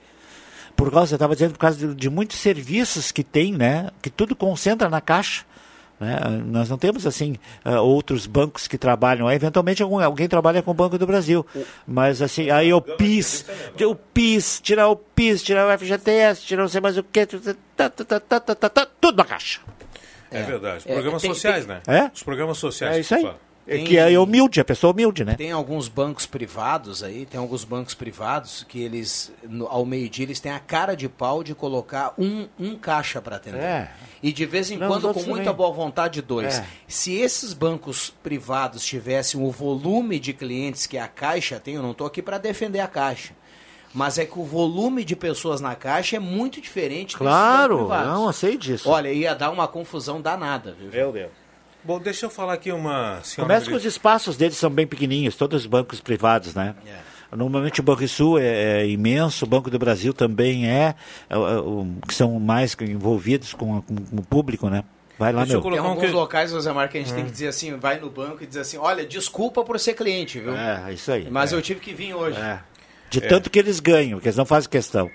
[0.84, 3.90] Por causa, eu estava dizendo, por causa de, de, muitos serviços que tem, né?
[4.00, 5.44] Que tudo concentra na caixa.
[6.00, 6.18] Né?
[6.46, 9.28] Nós não temos assim uh, outros bancos que trabalham.
[9.28, 11.46] Aí, eventualmente algum, alguém trabalha com o Banco do Brasil,
[11.86, 13.46] mas assim aí o PIS,
[13.80, 17.24] o PIS, tirar o PIS, tirar o FGTS, tirar não sei mais o que,
[17.76, 19.60] tá, tá, tá, tudo na caixa.
[20.32, 20.78] É, verdade.
[20.78, 21.80] Os programas sociais, né?
[21.86, 22.10] É?
[22.12, 22.96] Os programas sociais.
[22.96, 23.24] É isso aí.
[23.24, 25.34] É tem, que é humilde, a pessoa humilde, né?
[25.34, 30.40] Tem alguns bancos privados aí, tem alguns bancos privados que eles, no, ao meio-dia, eles
[30.40, 33.60] têm a cara de pau de colocar um, um caixa para atender.
[33.60, 33.90] É.
[34.22, 36.58] E de vez em Não, quando, com muita boa vontade, dois.
[36.58, 36.66] É.
[36.88, 41.92] Se esses bancos privados tivessem o volume de clientes que a Caixa tem, eu não
[41.92, 43.32] estou aqui para defender a Caixa.
[43.94, 48.56] Mas é que o volume de pessoas na caixa é muito diferente Claro, não, sei
[48.56, 48.88] disso.
[48.88, 50.90] Olha, ia dar uma confusão danada, viu?
[50.90, 51.41] Meu Deus.
[51.84, 55.62] Bom, deixa eu falar aqui uma Começa com os espaços deles são bem pequenininhos, todos
[55.62, 56.74] os bancos privados, né?
[56.86, 57.12] É.
[57.36, 60.94] Normalmente o Banco Sul é, é, imenso, o Banco do Brasil também é,
[61.30, 61.36] é, é
[62.06, 64.84] que são mais envolvidos com, com, com, o público, né?
[65.18, 65.70] Vai lá, Deixa meu.
[65.70, 66.10] Tem alguns que...
[66.10, 68.60] locais, José Mar, que a gente tem que dizer assim, vai no banco e dizer
[68.60, 70.54] assim, olha, desculpa por ser cliente, viu?
[70.54, 71.28] É, isso aí.
[71.30, 71.56] Mas é.
[71.56, 72.38] eu tive que vir hoje.
[72.38, 72.60] É.
[73.08, 75.10] De tanto que eles ganham, que eles não fazem questão.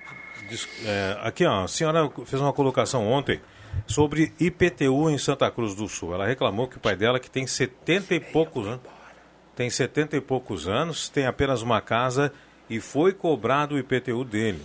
[1.22, 3.40] aqui, ó, a senhora fez uma colocação ontem
[3.86, 6.14] sobre IPTU em Santa Cruz do Sul.
[6.14, 8.82] Ela reclamou que o pai dela, que tem 70 e poucos anos,
[9.56, 12.32] tem 70 e poucos anos, tem apenas uma casa
[12.70, 14.64] e foi cobrado o IPTU dele.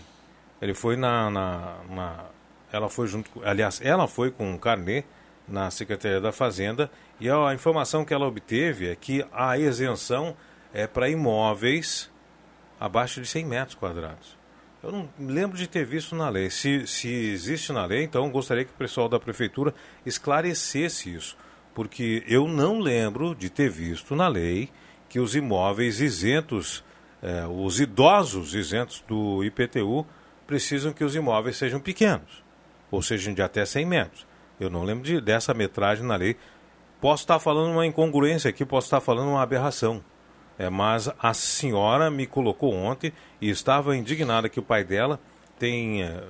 [0.60, 2.24] Ele foi na, na, na
[2.72, 5.04] ela foi junto, aliás, ela foi com um carnê
[5.46, 6.90] na Secretaria da Fazenda
[7.20, 10.36] e a informação que ela obteve é que a isenção
[10.72, 12.10] é para imóveis
[12.80, 14.41] abaixo de 100 metros quadrados.
[14.82, 16.50] Eu não lembro de ter visto na lei.
[16.50, 19.72] Se, se existe na lei, então gostaria que o pessoal da prefeitura
[20.04, 21.36] esclarecesse isso.
[21.72, 24.70] Porque eu não lembro de ter visto na lei
[25.08, 26.84] que os imóveis isentos,
[27.22, 30.04] eh, os idosos isentos do IPTU,
[30.46, 32.42] precisam que os imóveis sejam pequenos,
[32.90, 34.26] ou sejam de até 100 metros.
[34.58, 36.36] Eu não lembro de, dessa metragem na lei.
[37.00, 40.02] Posso estar falando uma incongruência aqui, posso estar falando uma aberração.
[40.62, 45.18] É, mas a senhora me colocou ontem e estava indignada que o pai dela
[45.58, 46.22] tem é,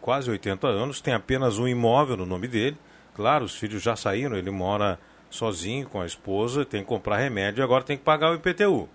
[0.00, 2.76] quase 80 anos, tem apenas um imóvel no nome dele.
[3.14, 4.98] Claro, os filhos já saíram, ele mora
[5.30, 8.88] sozinho com a esposa, tem que comprar remédio e agora tem que pagar o IPTU.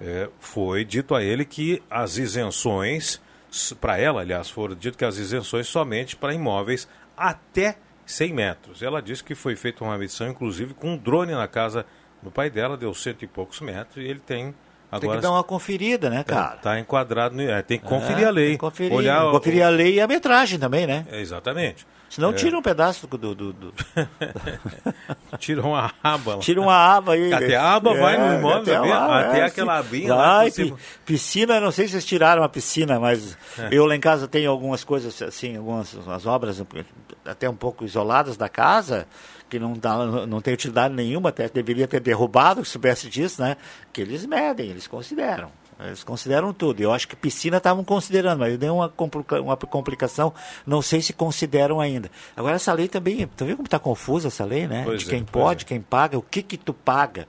[0.00, 3.20] É, foi dito a ele que as isenções,
[3.80, 6.86] para ela, aliás, foram dito que as isenções somente para imóveis
[7.16, 8.80] até 100 metros.
[8.80, 11.84] Ela disse que foi feita uma medição, inclusive, com um drone na casa
[12.22, 14.54] do pai dela, deu cento e poucos metros, e ele tem
[14.90, 16.56] Agora, tem que dar uma conferida, né, cara?
[16.56, 18.56] Está tá enquadrado, no, é, tem que conferir é, a lei.
[18.56, 21.06] Conferir, olhar, conferir a lei e a metragem também, né?
[21.10, 21.86] É, exatamente.
[22.08, 22.32] Senão é.
[22.32, 23.34] tira um pedaço do.
[23.34, 23.74] do, do...
[25.38, 26.40] tira uma aba lá.
[26.40, 27.30] Tira uma aba aí.
[27.30, 30.40] Até a aba é, vai no imóvel, até, lá, até é, aquela abinha lá.
[31.04, 33.68] Piscina, não sei se vocês tiraram a piscina, mas é.
[33.70, 36.64] eu lá em casa tenho algumas coisas assim, algumas as obras
[37.26, 39.06] até um pouco isoladas da casa
[39.48, 43.56] que não, dá, não tem utilidade nenhuma, até deveria ter derrubado, se soubesse disso, né?
[43.92, 45.50] Que eles medem, eles consideram.
[45.80, 46.80] Eles consideram tudo.
[46.80, 50.34] Eu acho que piscina estavam considerando, mas deu uma, complica uma complicação,
[50.66, 52.10] não sei se consideram ainda.
[52.36, 54.82] Agora essa lei também, tu vê como está confusa essa lei, né?
[54.84, 55.68] Pois De quem é, pode, é.
[55.68, 57.28] quem paga, o que que tu paga,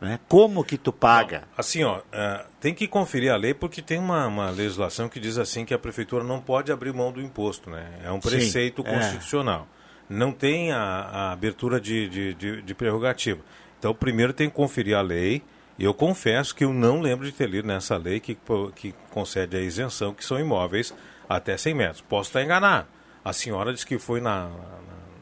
[0.00, 0.20] né?
[0.28, 1.40] Como que tu paga?
[1.40, 5.18] Não, assim, ó, uh, tem que conferir a lei porque tem uma, uma, legislação que
[5.18, 7.86] diz assim que a prefeitura não pode abrir mão do imposto, né?
[8.04, 8.94] É um preceito Sim, é.
[8.94, 9.66] constitucional.
[9.76, 9.79] É
[10.10, 13.40] não tem a, a abertura de, de, de, de, prerrogativa.
[13.78, 15.40] Então, primeiro tem que conferir a lei.
[15.78, 18.36] Eu confesso que eu não lembro de ter lido nessa lei que,
[18.74, 20.92] que concede a isenção, que são imóveis
[21.28, 22.00] até 100 metros.
[22.00, 22.88] Posso estar enganado.
[23.24, 24.50] A senhora disse que foi na,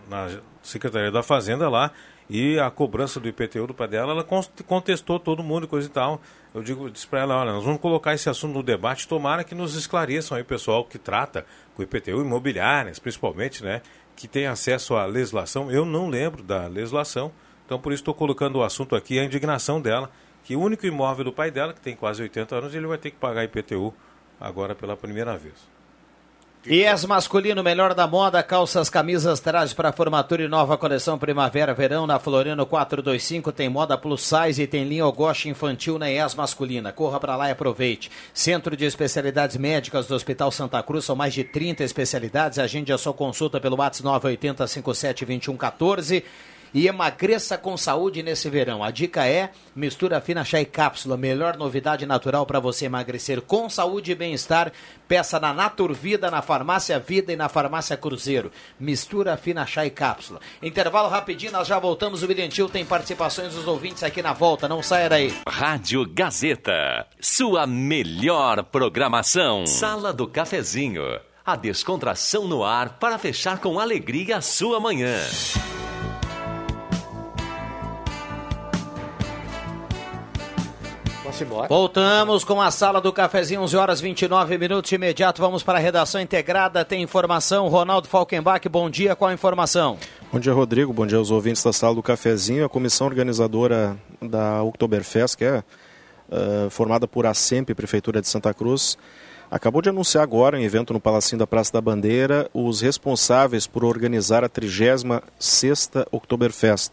[0.08, 1.92] na, na Secretaria da Fazenda lá
[2.30, 4.26] e a cobrança do IPTU do pai dela, ela
[4.66, 6.20] contestou todo mundo e coisa e tal.
[6.54, 9.54] Eu digo, disse para ela, olha, nós vamos colocar esse assunto no debate, tomara que
[9.54, 13.80] nos esclareçam aí o pessoal que trata com o IPTU imobiliárias, principalmente, né?
[14.18, 15.70] Que tem acesso à legislação.
[15.70, 17.30] Eu não lembro da legislação,
[17.64, 20.10] então por isso estou colocando o assunto aqui, a indignação dela,
[20.42, 23.12] que o único imóvel do pai dela, que tem quase 80 anos, ele vai ter
[23.12, 23.94] que pagar IPTU
[24.40, 25.54] agora pela primeira vez.
[26.70, 32.18] IES masculino, melhor da moda, calças, camisas, trajes para formatura e nova coleção primavera-verão na
[32.18, 33.50] Floriano 425.
[33.52, 36.92] Tem moda plus size e tem linha Ogoshi infantil na IES masculina.
[36.92, 38.10] Corra para lá e aproveite.
[38.34, 42.58] Centro de Especialidades Médicas do Hospital Santa Cruz, são mais de 30 especialidades.
[42.58, 46.22] Agende a sua consulta pelo WhatsApp 980 57 21 14
[46.72, 48.82] e emagreça com saúde nesse verão.
[48.82, 53.68] A dica é mistura fina chá e cápsula, melhor novidade natural para você emagrecer com
[53.68, 54.72] saúde e bem-estar.
[55.06, 58.52] Peça na Naturvida, na Farmácia Vida e na Farmácia Cruzeiro.
[58.78, 60.40] Mistura fina chá e cápsula.
[60.62, 62.22] Intervalo rapidinho, nós já voltamos.
[62.22, 65.34] O Tio tem participações dos ouvintes aqui na volta, não saia daí.
[65.48, 69.66] Rádio Gazeta, sua melhor programação.
[69.66, 71.02] Sala do Cafezinho,
[71.44, 75.18] a descontração no ar para fechar com alegria a sua manhã.
[81.40, 81.68] Embora.
[81.68, 84.90] Voltamos com a sala do cafezinho, 11 horas 29 minutos.
[84.90, 86.84] Imediato vamos para a redação integrada.
[86.84, 87.68] Tem informação.
[87.68, 89.14] Ronaldo Falkenbach, bom dia.
[89.14, 89.98] Qual a informação?
[90.32, 90.92] Bom dia, Rodrigo.
[90.92, 92.64] Bom dia aos ouvintes da sala do cafezinho.
[92.64, 98.52] A comissão organizadora da Oktoberfest, que é uh, formada por a SEMP, Prefeitura de Santa
[98.52, 98.98] Cruz,
[99.50, 103.84] acabou de anunciar agora, em evento no Palacinho da Praça da Bandeira, os responsáveis por
[103.84, 106.92] organizar a 36ª Oktoberfest.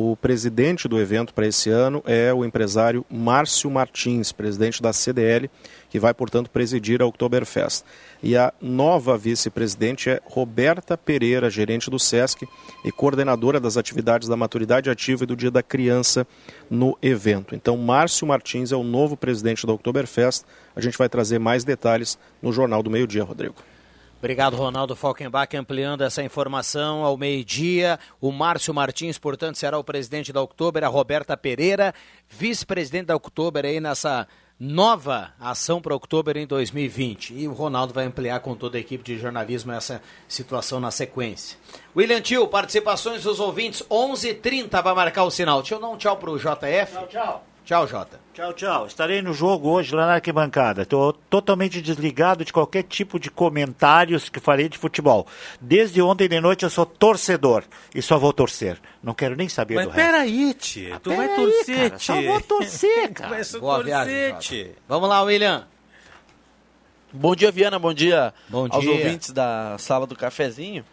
[0.00, 5.50] O presidente do evento para esse ano é o empresário Márcio Martins, presidente da CDL,
[5.90, 7.82] que vai, portanto, presidir a Oktoberfest.
[8.22, 12.46] E a nova vice-presidente é Roberta Pereira, gerente do SESC
[12.84, 16.24] e coordenadora das atividades da maturidade ativa e do Dia da Criança
[16.70, 17.56] no evento.
[17.56, 20.44] Então, Márcio Martins é o novo presidente da Oktoberfest.
[20.76, 23.56] A gente vai trazer mais detalhes no Jornal do Meio Dia, Rodrigo.
[24.18, 28.00] Obrigado, Ronaldo Falkenbach, ampliando essa informação ao meio-dia.
[28.20, 31.94] O Márcio Martins, portanto, será o presidente da Oktober, a Roberta Pereira,
[32.28, 34.26] vice-presidente da Oktober aí nessa
[34.58, 37.32] nova ação para Oktober em 2020.
[37.34, 41.56] E o Ronaldo vai ampliar com toda a equipe de jornalismo essa situação na sequência.
[41.96, 45.60] William Tio, participações dos ouvintes, 11:30 h 30 vai marcar o sinal.
[45.60, 46.92] Deixa eu dar um tchau para o JF.
[46.92, 47.44] Tchau, tchau.
[47.64, 48.27] Tchau, Jota.
[48.38, 48.86] Tchau, tchau.
[48.86, 50.82] Estarei no jogo hoje lá na arquibancada.
[50.82, 55.26] Estou totalmente desligado de qualquer tipo de comentários que farei de futebol.
[55.60, 58.78] Desde ontem de noite eu sou torcedor e só vou torcer.
[59.02, 60.04] Não quero nem saber Mas do resto.
[60.04, 60.94] Mas peraí, tio.
[60.94, 61.98] Ah, tu vai torcer, tio.
[61.98, 63.30] Só vou torcer, cara.
[63.30, 65.66] Vai só torcer, viagem, Vamos lá, William.
[67.12, 67.76] Bom dia, Viana.
[67.80, 68.92] Bom dia, Bom aos dia.
[68.92, 70.84] ouvintes da sala do cafezinho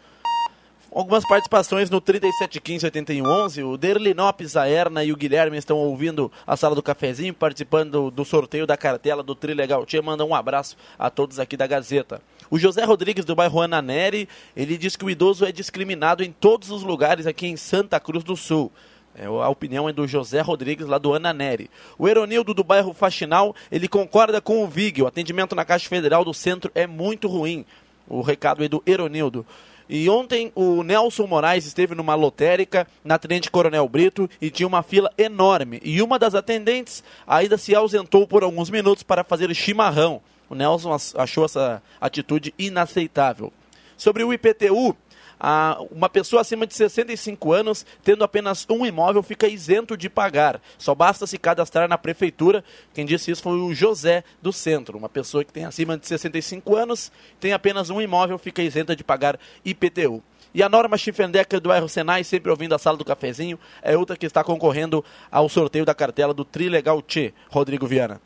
[0.96, 3.62] algumas participações no 3715-8111.
[3.66, 8.24] O Derlinopes, a Erna e o Guilherme estão ouvindo a sala do cafezinho, participando do
[8.24, 10.00] sorteio da cartela do Trilegal Tia.
[10.00, 12.22] Manda um abraço a todos aqui da Gazeta.
[12.50, 14.26] O José Rodrigues, do bairro Ana Neri,
[14.56, 18.24] ele diz que o idoso é discriminado em todos os lugares aqui em Santa Cruz
[18.24, 18.72] do Sul.
[19.14, 21.70] É, a opinião é do José Rodrigues, lá do Ana Neri.
[21.98, 25.02] O Eronildo, do bairro Faxinal, ele concorda com o Vig.
[25.02, 27.66] O atendimento na Caixa Federal do Centro é muito ruim.
[28.08, 29.44] O recado é do Eronildo.
[29.88, 34.82] E ontem o Nelson Moraes esteve numa lotérica na Tenente Coronel Brito e tinha uma
[34.82, 35.80] fila enorme.
[35.84, 40.20] E uma das atendentes ainda se ausentou por alguns minutos para fazer chimarrão.
[40.48, 43.52] O Nelson achou essa atitude inaceitável.
[43.96, 44.96] Sobre o IPTU,
[45.38, 50.60] a, uma pessoa acima de 65 anos, tendo apenas um imóvel, fica isento de pagar.
[50.78, 52.64] Só basta se cadastrar na prefeitura.
[52.94, 54.98] Quem disse isso foi o José do Centro.
[54.98, 59.04] Uma pessoa que tem acima de 65 anos, tem apenas um imóvel, fica isenta de
[59.04, 60.22] pagar IPTU.
[60.54, 64.16] E a Norma Schiffendecker do bairro Senai, sempre ouvindo a sala do cafezinho, é outra
[64.16, 68.22] que está concorrendo ao sorteio da cartela do Trilegal T, Rodrigo Viana.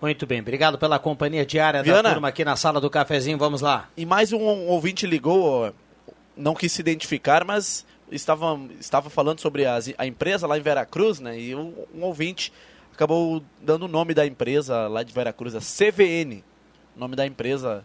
[0.00, 2.04] Muito bem, obrigado pela companhia diária Viana.
[2.04, 3.36] da turma aqui na sala do cafezinho.
[3.36, 3.88] Vamos lá.
[3.96, 5.74] E mais um ouvinte ligou,
[6.40, 11.20] não quis se identificar, mas estava, estava falando sobre as, a empresa lá em Veracruz,
[11.20, 11.38] né?
[11.38, 12.52] E um, um ouvinte
[12.92, 16.42] acabou dando o nome da empresa lá de Veracruz, a CVN,
[16.96, 17.84] nome da empresa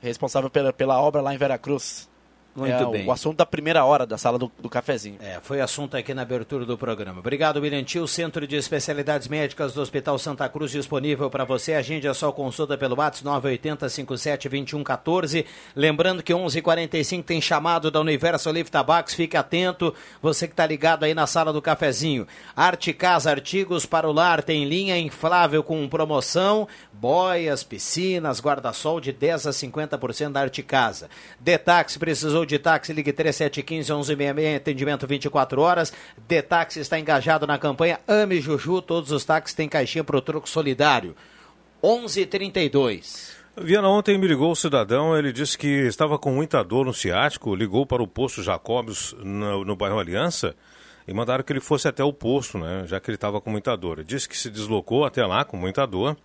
[0.00, 2.08] responsável pela, pela obra lá em Veracruz.
[2.56, 3.06] Muito é bem.
[3.06, 5.18] o assunto da primeira hora da sala do, do cafezinho.
[5.20, 7.20] É, foi assunto aqui na abertura do programa.
[7.20, 11.74] Obrigado, William Tio, Centro de Especialidades Médicas do Hospital Santa Cruz, disponível para você.
[11.74, 15.44] Agende a sua consulta pelo WhatsApp 980-57-2114.
[15.74, 19.12] Lembrando que 11h45 tem chamado da Universo Olive Tabax.
[19.12, 19.92] Fique atento,
[20.22, 22.26] você que está ligado aí na sala do cafezinho.
[22.56, 29.12] Arte Casa, artigos para o lar, tem linha inflável com promoção, boias, piscinas, guarda-sol de
[29.12, 31.10] 10 a 50% da Arte Casa.
[31.38, 35.92] Detax, precisou de táxi, ligue 3715 1166, atendimento 24 horas.
[36.26, 40.48] Detax está engajado na campanha Ame Juju, todos os táxis têm caixinha para o troco
[40.48, 41.14] solidário.
[41.82, 43.34] 11:32.
[43.58, 47.54] Viana, ontem me ligou o cidadão, ele disse que estava com muita dor no ciático,
[47.54, 50.54] ligou para o posto Jacobs no, no bairro Aliança
[51.08, 53.74] e mandaram que ele fosse até o posto, né, já que ele estava com muita
[53.76, 53.98] dor.
[53.98, 56.16] Ele disse que se deslocou até lá com muita dor,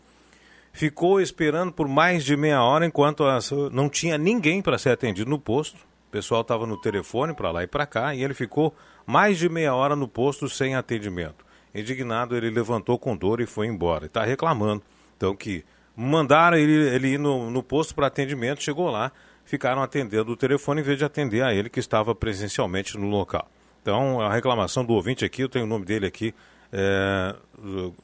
[0.73, 5.29] ficou esperando por mais de meia hora enquanto as- não tinha ninguém para ser atendido
[5.29, 5.77] no posto.
[6.11, 9.47] O pessoal estava no telefone para lá e para cá e ele ficou mais de
[9.47, 11.45] meia hora no posto sem atendimento.
[11.73, 14.07] Indignado, ele levantou com dor e foi embora.
[14.07, 14.83] Está reclamando.
[15.15, 15.63] Então que
[15.95, 19.09] mandaram ele, ele ir no, no posto para atendimento, chegou lá,
[19.45, 23.49] ficaram atendendo o telefone em vez de atender a ele que estava presencialmente no local.
[23.81, 26.35] Então a reclamação do ouvinte aqui, eu tenho o nome dele aqui
[26.73, 27.33] é,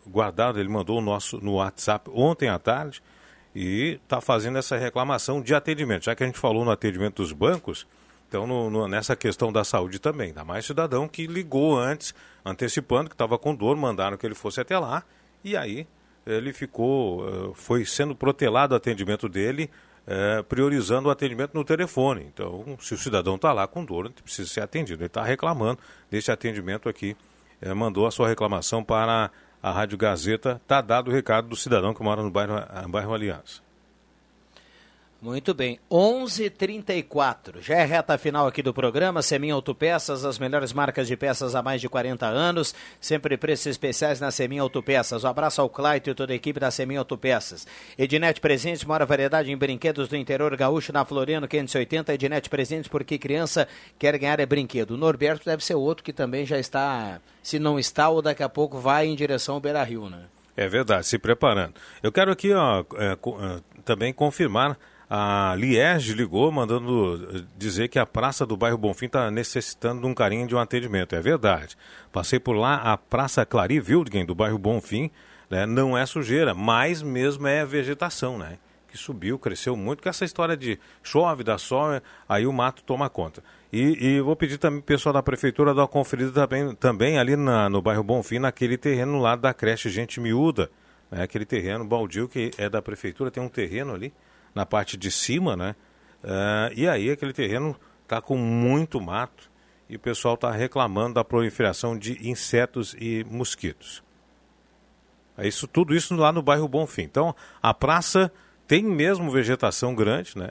[0.08, 3.04] guardado, ele mandou o nosso no WhatsApp ontem à tarde
[3.60, 6.06] e está fazendo essa reclamação de atendimento.
[6.06, 7.88] Já que a gente falou no atendimento dos bancos,
[8.28, 10.28] então no- no- nessa questão da saúde também.
[10.28, 12.14] Ainda mais cidadão que ligou antes,
[12.46, 15.04] antecipando que estava com dor, mandaram que ele fosse até lá
[15.44, 15.88] e aí
[16.26, 19.70] ele ficou, eh, foi sendo protelado o atendimento dele,
[20.06, 22.26] eh, priorizando o atendimento no telefone.
[22.34, 25.02] Então, se o cidadão está lá com dor, precisa ser atendido.
[25.02, 25.80] Ele está reclamando
[26.12, 27.16] desse atendimento aqui,
[27.62, 29.32] eh, mandou a sua reclamação para
[29.64, 30.60] a Rádio Gazeta.
[30.62, 33.62] Está dado o recado do cidadão que mora no bairro, ah, bairro Aliança.
[35.20, 37.60] Muito bem, 11:34.
[37.60, 39.24] Já é reta final aqui do programa.
[39.24, 42.76] Semin Autopeças, as melhores marcas de peças há mais de 40 anos.
[43.02, 45.24] Sempre preços especiais na Semin Autopeças.
[45.24, 47.66] Um abraço ao Claito e toda a equipe da Semin Autopeças.
[47.98, 52.14] Ednet Presentes, maior variedade em brinquedos do interior gaúcho na Floriano 580.
[52.14, 54.92] Ednet Presentes, porque criança quer ganhar é brinquedo.
[54.92, 58.50] O Norberto deve ser outro que também já está, se não está, ou daqui a
[58.50, 60.26] pouco vai em direção ao Beira Rio, né?
[60.56, 61.74] É verdade, se preparando.
[62.04, 63.18] Eu quero aqui ó, é, é,
[63.84, 64.78] também confirmar.
[65.10, 70.14] A Liege ligou mandando dizer que a praça do bairro Bonfim está necessitando de um
[70.14, 71.16] carinho de um atendimento.
[71.16, 71.78] É verdade.
[72.12, 75.10] Passei por lá, a Praça Clari Wildgen do bairro Bonfim
[75.50, 78.58] né, não é sujeira, mas mesmo é vegetação, né?
[78.90, 83.10] Que subiu, cresceu muito, com essa história de chove, dá sol, aí o mato toma
[83.10, 83.42] conta.
[83.72, 87.36] E, e vou pedir também pro pessoal da prefeitura dar uma conferida também, também ali
[87.38, 90.70] na- no bairro Bonfim, naquele terreno lá da creche Gente Miúda,
[91.10, 91.24] né?
[91.24, 94.14] aquele terreno baldio que é da prefeitura, tem um terreno ali
[94.54, 95.76] na parte de cima, né?
[96.24, 99.50] Ah, e aí aquele terreno está com muito mato
[99.90, 104.04] e o pessoal está reclamando da proliferação de insetos e mosquitos.
[105.38, 107.04] É isso, tudo isso lá no bairro Bonfim.
[107.04, 108.32] Então, a praça
[108.68, 110.50] tem mesmo vegetação grande, né?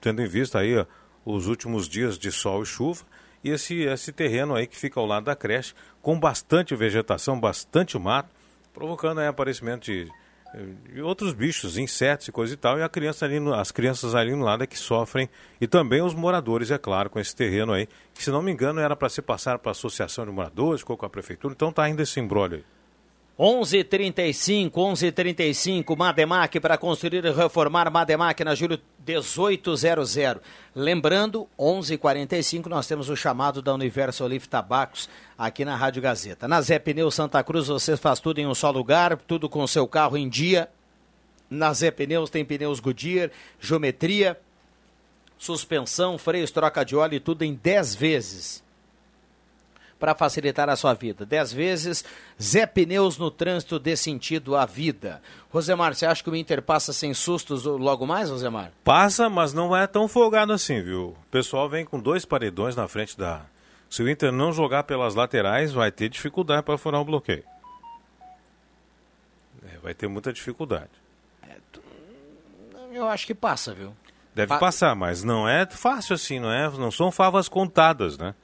[0.00, 0.86] Tendo em vista aí ó,
[1.24, 3.04] os últimos dias de sol e chuva,
[3.44, 7.98] e esse, esse terreno aí que fica ao lado da creche, com bastante vegetação, bastante
[7.98, 8.30] mato,
[8.72, 10.10] provocando aí aparecimento de
[11.02, 14.34] outros bichos, insetos e coisa e tal, e a criança ali no- as crianças ali
[14.34, 15.28] no lado é que sofrem,
[15.60, 18.80] e também os moradores, é claro, com esse terreno aí, que se não me engano
[18.80, 21.82] era para ser passado para a associação de moradores, ficou com a prefeitura, então tá
[21.82, 22.75] ainda esse embrólio aí.
[23.38, 30.42] 11:35, 11:35, Mademac para construir e reformar Mademac na Júlio 1800.
[30.74, 35.06] Lembrando, 11:45 nós temos o chamado da Universo Olive Tabacos
[35.36, 36.48] aqui na Rádio Gazeta.
[36.48, 39.86] Na Zé Pneus Santa Cruz você faz tudo em um só lugar, tudo com seu
[39.86, 40.70] carro em dia.
[41.50, 43.30] Na Zé Pneus tem pneus Goodyear,
[43.60, 44.40] geometria,
[45.36, 48.65] suspensão, freios, troca de óleo e tudo em 10 vezes.
[49.98, 51.24] Para facilitar a sua vida.
[51.24, 52.04] Dez vezes,
[52.40, 55.22] Zé Pneus no trânsito dê sentido à vida.
[55.50, 58.72] Rosemar, você acha que o Inter passa sem sustos logo mais, Rosemar?
[58.84, 61.08] Passa, mas não é tão folgado assim, viu?
[61.08, 63.42] O pessoal vem com dois paredões na frente da.
[63.88, 67.44] Se o Inter não jogar pelas laterais, vai ter dificuldade para furar o bloqueio.
[69.72, 70.90] É, vai ter muita dificuldade.
[72.92, 73.94] Eu acho que passa, viu?
[74.34, 76.68] Deve pa passar, mas não é fácil assim, não é?
[76.70, 78.34] Não são favas contadas, né?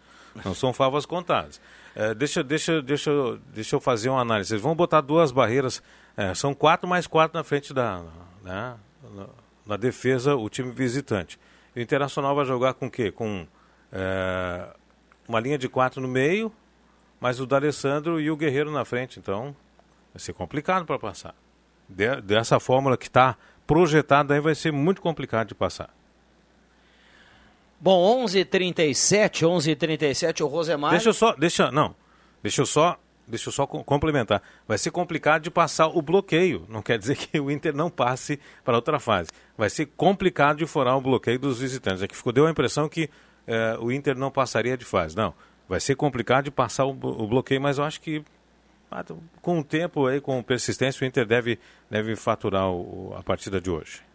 [0.45, 1.61] Não são favas contadas.
[1.95, 3.11] É, deixa, deixa, deixa,
[3.53, 4.49] deixa eu fazer uma análise.
[4.49, 5.83] Vocês vão botar duas barreiras,
[6.17, 8.03] é, são quatro mais quatro na frente da.
[8.43, 8.77] Né,
[9.15, 9.27] na,
[9.67, 11.39] na, defesa, o time visitante.
[11.77, 13.13] o Internacional vai jogar com o quê?
[13.13, 13.47] Com
[13.93, 14.67] é,
[15.29, 16.53] uma linha de quatro no meio,
[17.21, 19.19] mais o D'Alessandro e o Guerreiro na frente.
[19.19, 19.55] Então,
[20.13, 21.35] vai ser complicado para passar.
[21.89, 25.91] De, dessa fórmula que está projetada aí vai ser muito complicado de passar.
[27.83, 30.93] Bom, 11:37, 11:37 o Rosemar.
[30.93, 31.97] Deixa eu só, deixa, não.
[32.41, 34.41] Deixa eu só, deixa eu só complementar.
[34.69, 36.65] Vai ser complicado de passar o bloqueio.
[36.69, 39.31] Não quer dizer que o Inter não passe para outra fase.
[39.59, 42.05] Vai ser complicado de furar o bloqueio dos visitantes.
[42.05, 43.11] É que ficou deu a impressão que
[43.49, 45.17] é, o Inter não passaria de fase.
[45.17, 45.35] Não,
[45.69, 48.23] vai ser complicado de passar o, o bloqueio, mas eu acho que
[48.93, 49.05] ah,
[49.41, 51.59] com o tempo aí, com persistência, o Inter deve,
[51.91, 54.12] deve faturar o, a partida de hoje.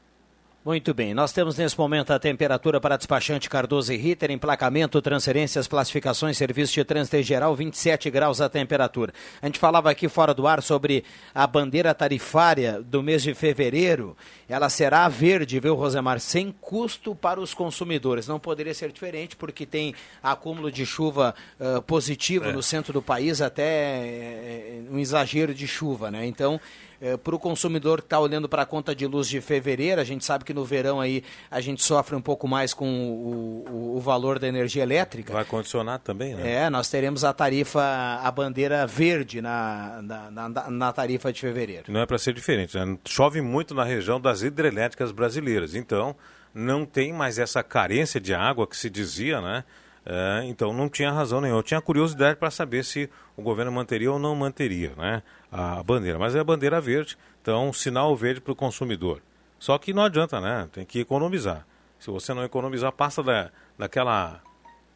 [0.67, 5.65] Muito bem, nós temos nesse momento a temperatura para despachante Cardoso e Ritter, emplacamento, transferências,
[5.65, 9.13] classificações, serviço de trânsito em geral, 27 graus a temperatura.
[9.41, 14.17] A gente falava aqui fora do ar sobre a bandeira tarifária do mês de fevereiro.
[14.49, 16.19] Ela será verde, viu, Rosemar?
[16.19, 18.27] Sem custo para os consumidores.
[18.27, 22.51] Não poderia ser diferente porque tem acúmulo de chuva uh, positivo é.
[22.51, 26.25] no centro do país, até é, um exagero de chuva, né?
[26.25, 26.59] Então
[27.01, 30.03] é, para o consumidor que está olhando para a conta de luz de fevereiro, a
[30.03, 33.97] gente sabe que no verão aí a gente sofre um pouco mais com o, o,
[33.97, 35.33] o valor da energia elétrica.
[35.33, 36.65] Vai condicionar também, né?
[36.65, 37.81] É, nós teremos a tarifa,
[38.21, 41.85] a bandeira verde na, na, na, na tarifa de fevereiro.
[41.87, 42.97] Não é para ser diferente, né?
[43.07, 46.15] chove muito na região das hidrelétricas brasileiras, então
[46.53, 49.63] não tem mais essa carência de água que se dizia, né?
[50.09, 51.59] É, então não tinha razão nenhuma.
[51.59, 56.17] Eu tinha curiosidade para saber se o governo manteria ou não manteria né, a bandeira.
[56.17, 59.21] Mas é a bandeira verde, então sinal verde para o consumidor.
[59.59, 60.69] Só que não adianta, né?
[60.71, 61.67] Tem que economizar.
[61.99, 64.39] Se você não economizar, passa da, daquela,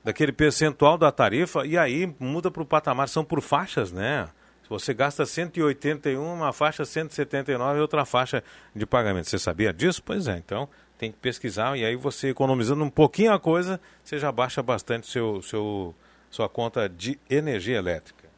[0.01, 3.09] daquele percentual da tarifa e aí muda para o patamar.
[3.09, 4.29] São por faixas, né?
[4.63, 8.41] Se você gasta 181, uma faixa 179 e outra faixa
[8.73, 9.27] de pagamento.
[9.27, 10.01] Você sabia disso?
[10.05, 10.69] Pois é, então
[11.01, 15.07] tem que pesquisar e aí você economizando um pouquinho a coisa, você já baixa bastante
[15.07, 15.95] seu, seu,
[16.29, 18.29] sua conta de energia elétrica.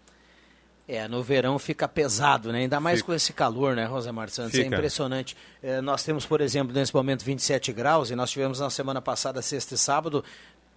[0.88, 2.60] É, no verão fica pesado, né?
[2.60, 3.08] Ainda mais fica.
[3.08, 4.54] com esse calor, né, Rosemar Santos?
[4.54, 4.76] É fica.
[4.76, 5.36] É impressionante.
[5.62, 9.42] É, nós temos, por exemplo, nesse momento 27 graus e nós tivemos na semana passada,
[9.42, 10.24] sexta e sábado,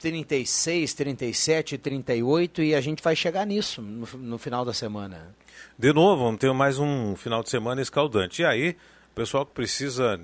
[0.01, 5.33] 36, 37, 38 e a gente vai chegar nisso no, no final da semana.
[5.79, 8.43] De novo, vamos ter mais um final de semana escaldante.
[8.43, 8.77] E aí,
[9.17, 10.21] pessoal que precisa.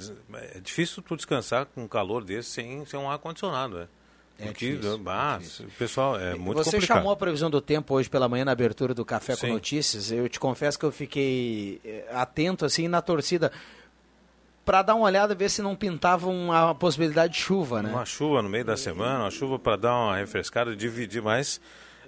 [0.55, 3.89] É difícil tu descansar com um calor desse sem, sem um ar-condicionado, né?
[4.39, 6.99] É Porque, difícil, é o pessoal é muito Você complicado.
[6.99, 9.47] chamou a previsão do tempo hoje pela manhã na abertura do Café Sim.
[9.47, 10.13] com Notícias.
[10.13, 13.51] Eu te confesso que eu fiquei eh, atento assim na torcida
[14.65, 17.91] para dar uma olhada ver se não pintava uma possibilidade de chuva, né?
[17.91, 21.61] Uma chuva no meio da semana, uma chuva para dar uma refrescada, dividir mais.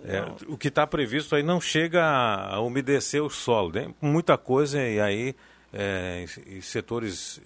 [0.05, 4.83] É, o que está previsto aí não chega a umedecer o solo, tem muita coisa
[4.83, 5.35] e aí
[5.75, 7.41] é, em, em, setores,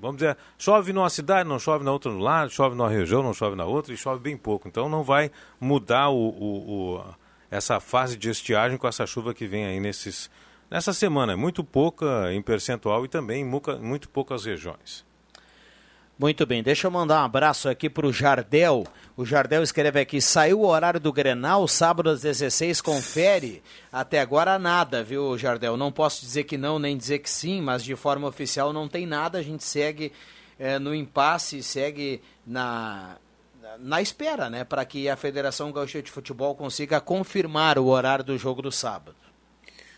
[0.00, 3.32] vamos dizer, chove numa cidade, não chove na outra no lado, chove numa região, não
[3.32, 4.68] chove na outra e chove bem pouco.
[4.68, 7.04] Então não vai mudar o, o, o,
[7.50, 10.28] essa fase de estiagem com essa chuva que vem aí nesses,
[10.68, 11.34] nessa semana.
[11.34, 15.04] É muito pouca em percentual e também em muito poucas regiões.
[16.18, 18.84] Muito bem, deixa eu mandar um abraço aqui para o Jardel.
[19.16, 23.62] O Jardel escreve aqui: saiu o horário do Grenal, sábado às 16, confere.
[23.90, 25.76] Até agora nada, viu, Jardel?
[25.76, 29.06] Não posso dizer que não, nem dizer que sim, mas de forma oficial não tem
[29.06, 29.38] nada.
[29.38, 30.12] A gente segue
[30.58, 33.16] é, no impasse, segue na,
[33.78, 38.38] na espera, né, para que a Federação Gaúcha de Futebol consiga confirmar o horário do
[38.38, 39.16] jogo do sábado.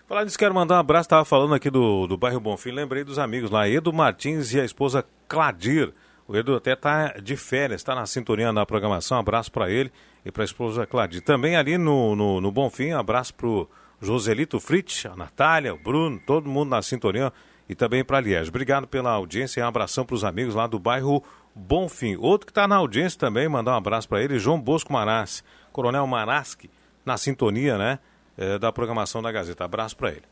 [0.06, 1.06] Falar disso, quero mandar um abraço.
[1.06, 4.64] Estava falando aqui do, do bairro Bonfim, lembrei dos amigos lá, Edu Martins e a
[4.64, 5.92] esposa Cladir
[6.26, 9.18] o Edu até está de férias, está na sintonia da programação.
[9.18, 9.92] abraço para ele
[10.24, 11.20] e para a esposa Claudia.
[11.20, 13.68] Também ali no, no, no Bonfim, abraço para o
[14.00, 17.32] Joselito Fritz, a Natália, o Bruno, todo mundo na sintonia
[17.68, 18.48] e também para a Liege.
[18.48, 21.22] Obrigado pela audiência e um abração para os amigos lá do bairro
[21.54, 22.16] Bonfim.
[22.16, 26.06] Outro que está na audiência também, mandar um abraço para ele, João Bosco Marassi, Coronel
[26.06, 26.70] Maraschi,
[27.04, 27.98] na sintonia né,
[28.36, 29.64] é, da programação da Gazeta.
[29.64, 30.24] Abraço para ele.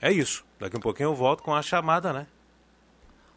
[0.00, 0.44] É isso.
[0.58, 2.26] Daqui um pouquinho eu volto com a chamada, né?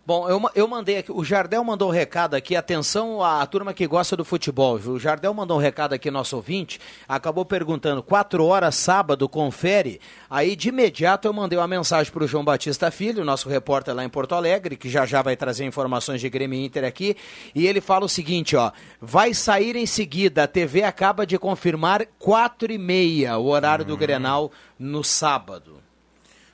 [0.04, 3.86] Bom, eu, eu mandei aqui, o Jardel mandou um recado aqui, atenção à turma que
[3.86, 4.94] gosta do futebol, viu?
[4.94, 10.02] O Jardel mandou um recado aqui, nosso ouvinte, acabou perguntando, quatro horas sábado, confere?
[10.28, 14.04] Aí de imediato eu mandei uma mensagem para o João Batista Filho, nosso repórter lá
[14.04, 17.16] em Porto Alegre, que já já vai trazer informações de Grêmio Inter aqui,
[17.54, 22.08] e ele fala o seguinte, ó, vai sair em seguida, a TV acaba de confirmar
[22.18, 25.78] quatro e meia, o horário do Grenal no sábado.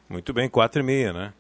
[0.09, 1.33] Muito bem, quatro e meia, né?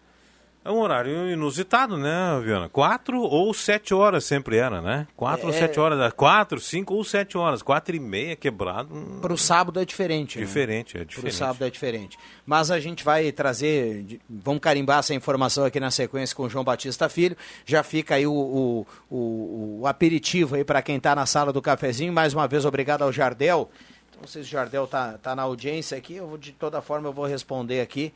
[0.67, 2.67] É um horário inusitado, né, Viana?
[2.67, 5.07] Quatro ou sete horas sempre era, né?
[5.15, 5.47] Quatro é...
[5.47, 6.11] ou sete horas.
[6.11, 7.61] Quatro, cinco ou sete horas.
[7.61, 8.93] Quatro e meia quebrado.
[8.93, 9.19] Hum...
[9.21, 10.37] Para o sábado é diferente.
[10.37, 11.03] Diferente, né?
[11.03, 11.21] é diferente.
[11.21, 12.19] Para o sábado é diferente.
[12.45, 16.65] Mas a gente vai trazer, vamos carimbar essa informação aqui na sequência com o João
[16.65, 17.37] Batista Filho.
[17.65, 21.61] Já fica aí o, o, o, o aperitivo aí para quem está na sala do
[21.61, 22.11] cafezinho.
[22.11, 23.71] Mais uma vez, obrigado ao Jardel.
[24.19, 26.15] Não sei se o Jardel tá, tá na audiência aqui.
[26.15, 28.11] Eu, de toda forma, eu vou responder aqui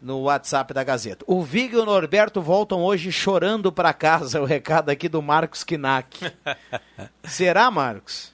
[0.00, 1.24] no WhatsApp da Gazeta.
[1.26, 4.40] O Vig e o Norberto voltam hoje chorando para casa.
[4.42, 6.32] O recado aqui do Marcos Kinak.
[7.24, 8.32] Será, Marcos?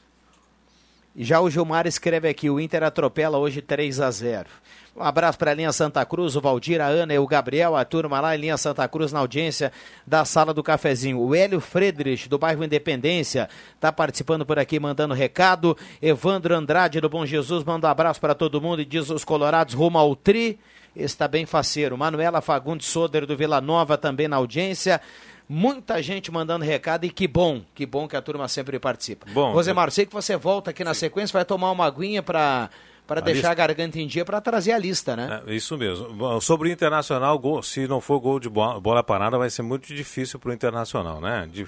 [1.16, 4.48] Já o Gilmar escreve aqui: o Inter atropela hoje 3 a 0.
[4.94, 7.84] Um abraço para a linha Santa Cruz, o Valdir, a Ana e o Gabriel, a
[7.84, 9.72] turma lá em linha Santa Cruz na audiência
[10.06, 11.18] da sala do cafezinho.
[11.18, 15.76] O Hélio Friedrich, do bairro Independência, está participando por aqui, mandando recado.
[16.00, 19.74] Evandro Andrade, do Bom Jesus, manda um abraço para todo mundo e diz os colorados
[19.74, 20.58] rumo ao tri
[20.94, 21.96] está bem faceiro.
[21.96, 25.00] Manuela Fagundes Soder do Vila Nova também na audiência.
[25.48, 29.26] Muita gente mandando recado e que bom, que bom que a turma sempre participa.
[29.32, 29.90] Bom, Rosemar, eu...
[29.90, 32.70] sei que você volta aqui na sequência, vai tomar uma aguinha para
[33.06, 33.50] para deixar lista...
[33.50, 35.42] a garganta em dia para trazer a lista, né?
[35.46, 36.40] É, isso mesmo.
[36.40, 39.92] Sobre o Internacional, gol, se não for gol de bola, bola parada, vai ser muito
[39.94, 41.48] difícil para o Internacional, né?
[41.50, 41.66] De,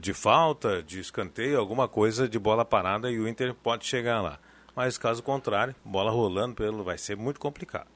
[0.00, 4.38] de falta, de escanteio, alguma coisa de bola parada e o Inter pode chegar lá.
[4.74, 7.86] Mas caso contrário, bola rolando pelo vai ser muito complicado.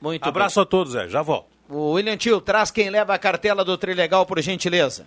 [0.00, 0.62] Muito Abraço bem.
[0.62, 1.08] a todos, Zé.
[1.08, 1.46] Já volto.
[1.68, 5.06] O William Tio, traz quem leva a cartela do Trilegal, por gentileza.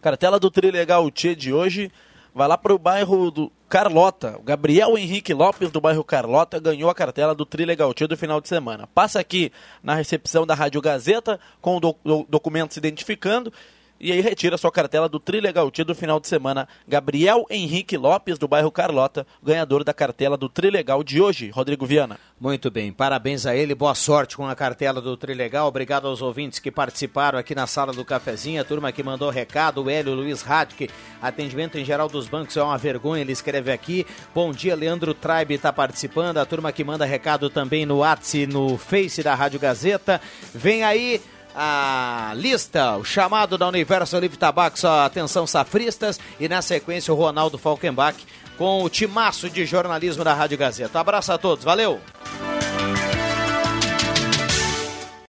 [0.00, 1.90] Cartela do Trilegal Tchê de hoje
[2.36, 4.36] vai lá para o bairro do Carlota.
[4.38, 8.48] O Gabriel Henrique Lopes, do bairro Carlota, ganhou a cartela do Trilegal do final de
[8.48, 8.86] semana.
[8.88, 9.50] Passa aqui
[9.82, 11.96] na recepção da Rádio Gazeta com o do,
[12.28, 13.50] documento se identificando
[13.98, 16.68] e aí retira sua cartela do Trilegal Tia do final de semana.
[16.86, 21.50] Gabriel Henrique Lopes, do bairro Carlota, ganhador da cartela do Trilegal de hoje.
[21.50, 22.18] Rodrigo Viana.
[22.38, 25.68] Muito bem, parabéns a ele, boa sorte com a cartela do Trilegal.
[25.68, 29.82] Obrigado aos ouvintes que participaram aqui na sala do cafezinho, a turma que mandou recado,
[29.82, 30.90] o Hélio Luiz Radke,
[31.22, 34.06] atendimento em geral dos bancos é uma vergonha, ele escreve aqui.
[34.34, 38.76] Bom dia, Leandro Tribe está participando, a turma que manda recado também no WhatsApp, no
[38.76, 40.20] Face da Rádio Gazeta.
[40.54, 41.22] Vem aí
[41.56, 47.16] a lista, o chamado da Universo Livre Tabaco, só atenção safristas, e na sequência o
[47.16, 48.18] Ronaldo Falkenbach
[48.58, 51.00] com o timaço de jornalismo da Rádio Gazeta.
[51.00, 52.00] Abraço a todos, valeu!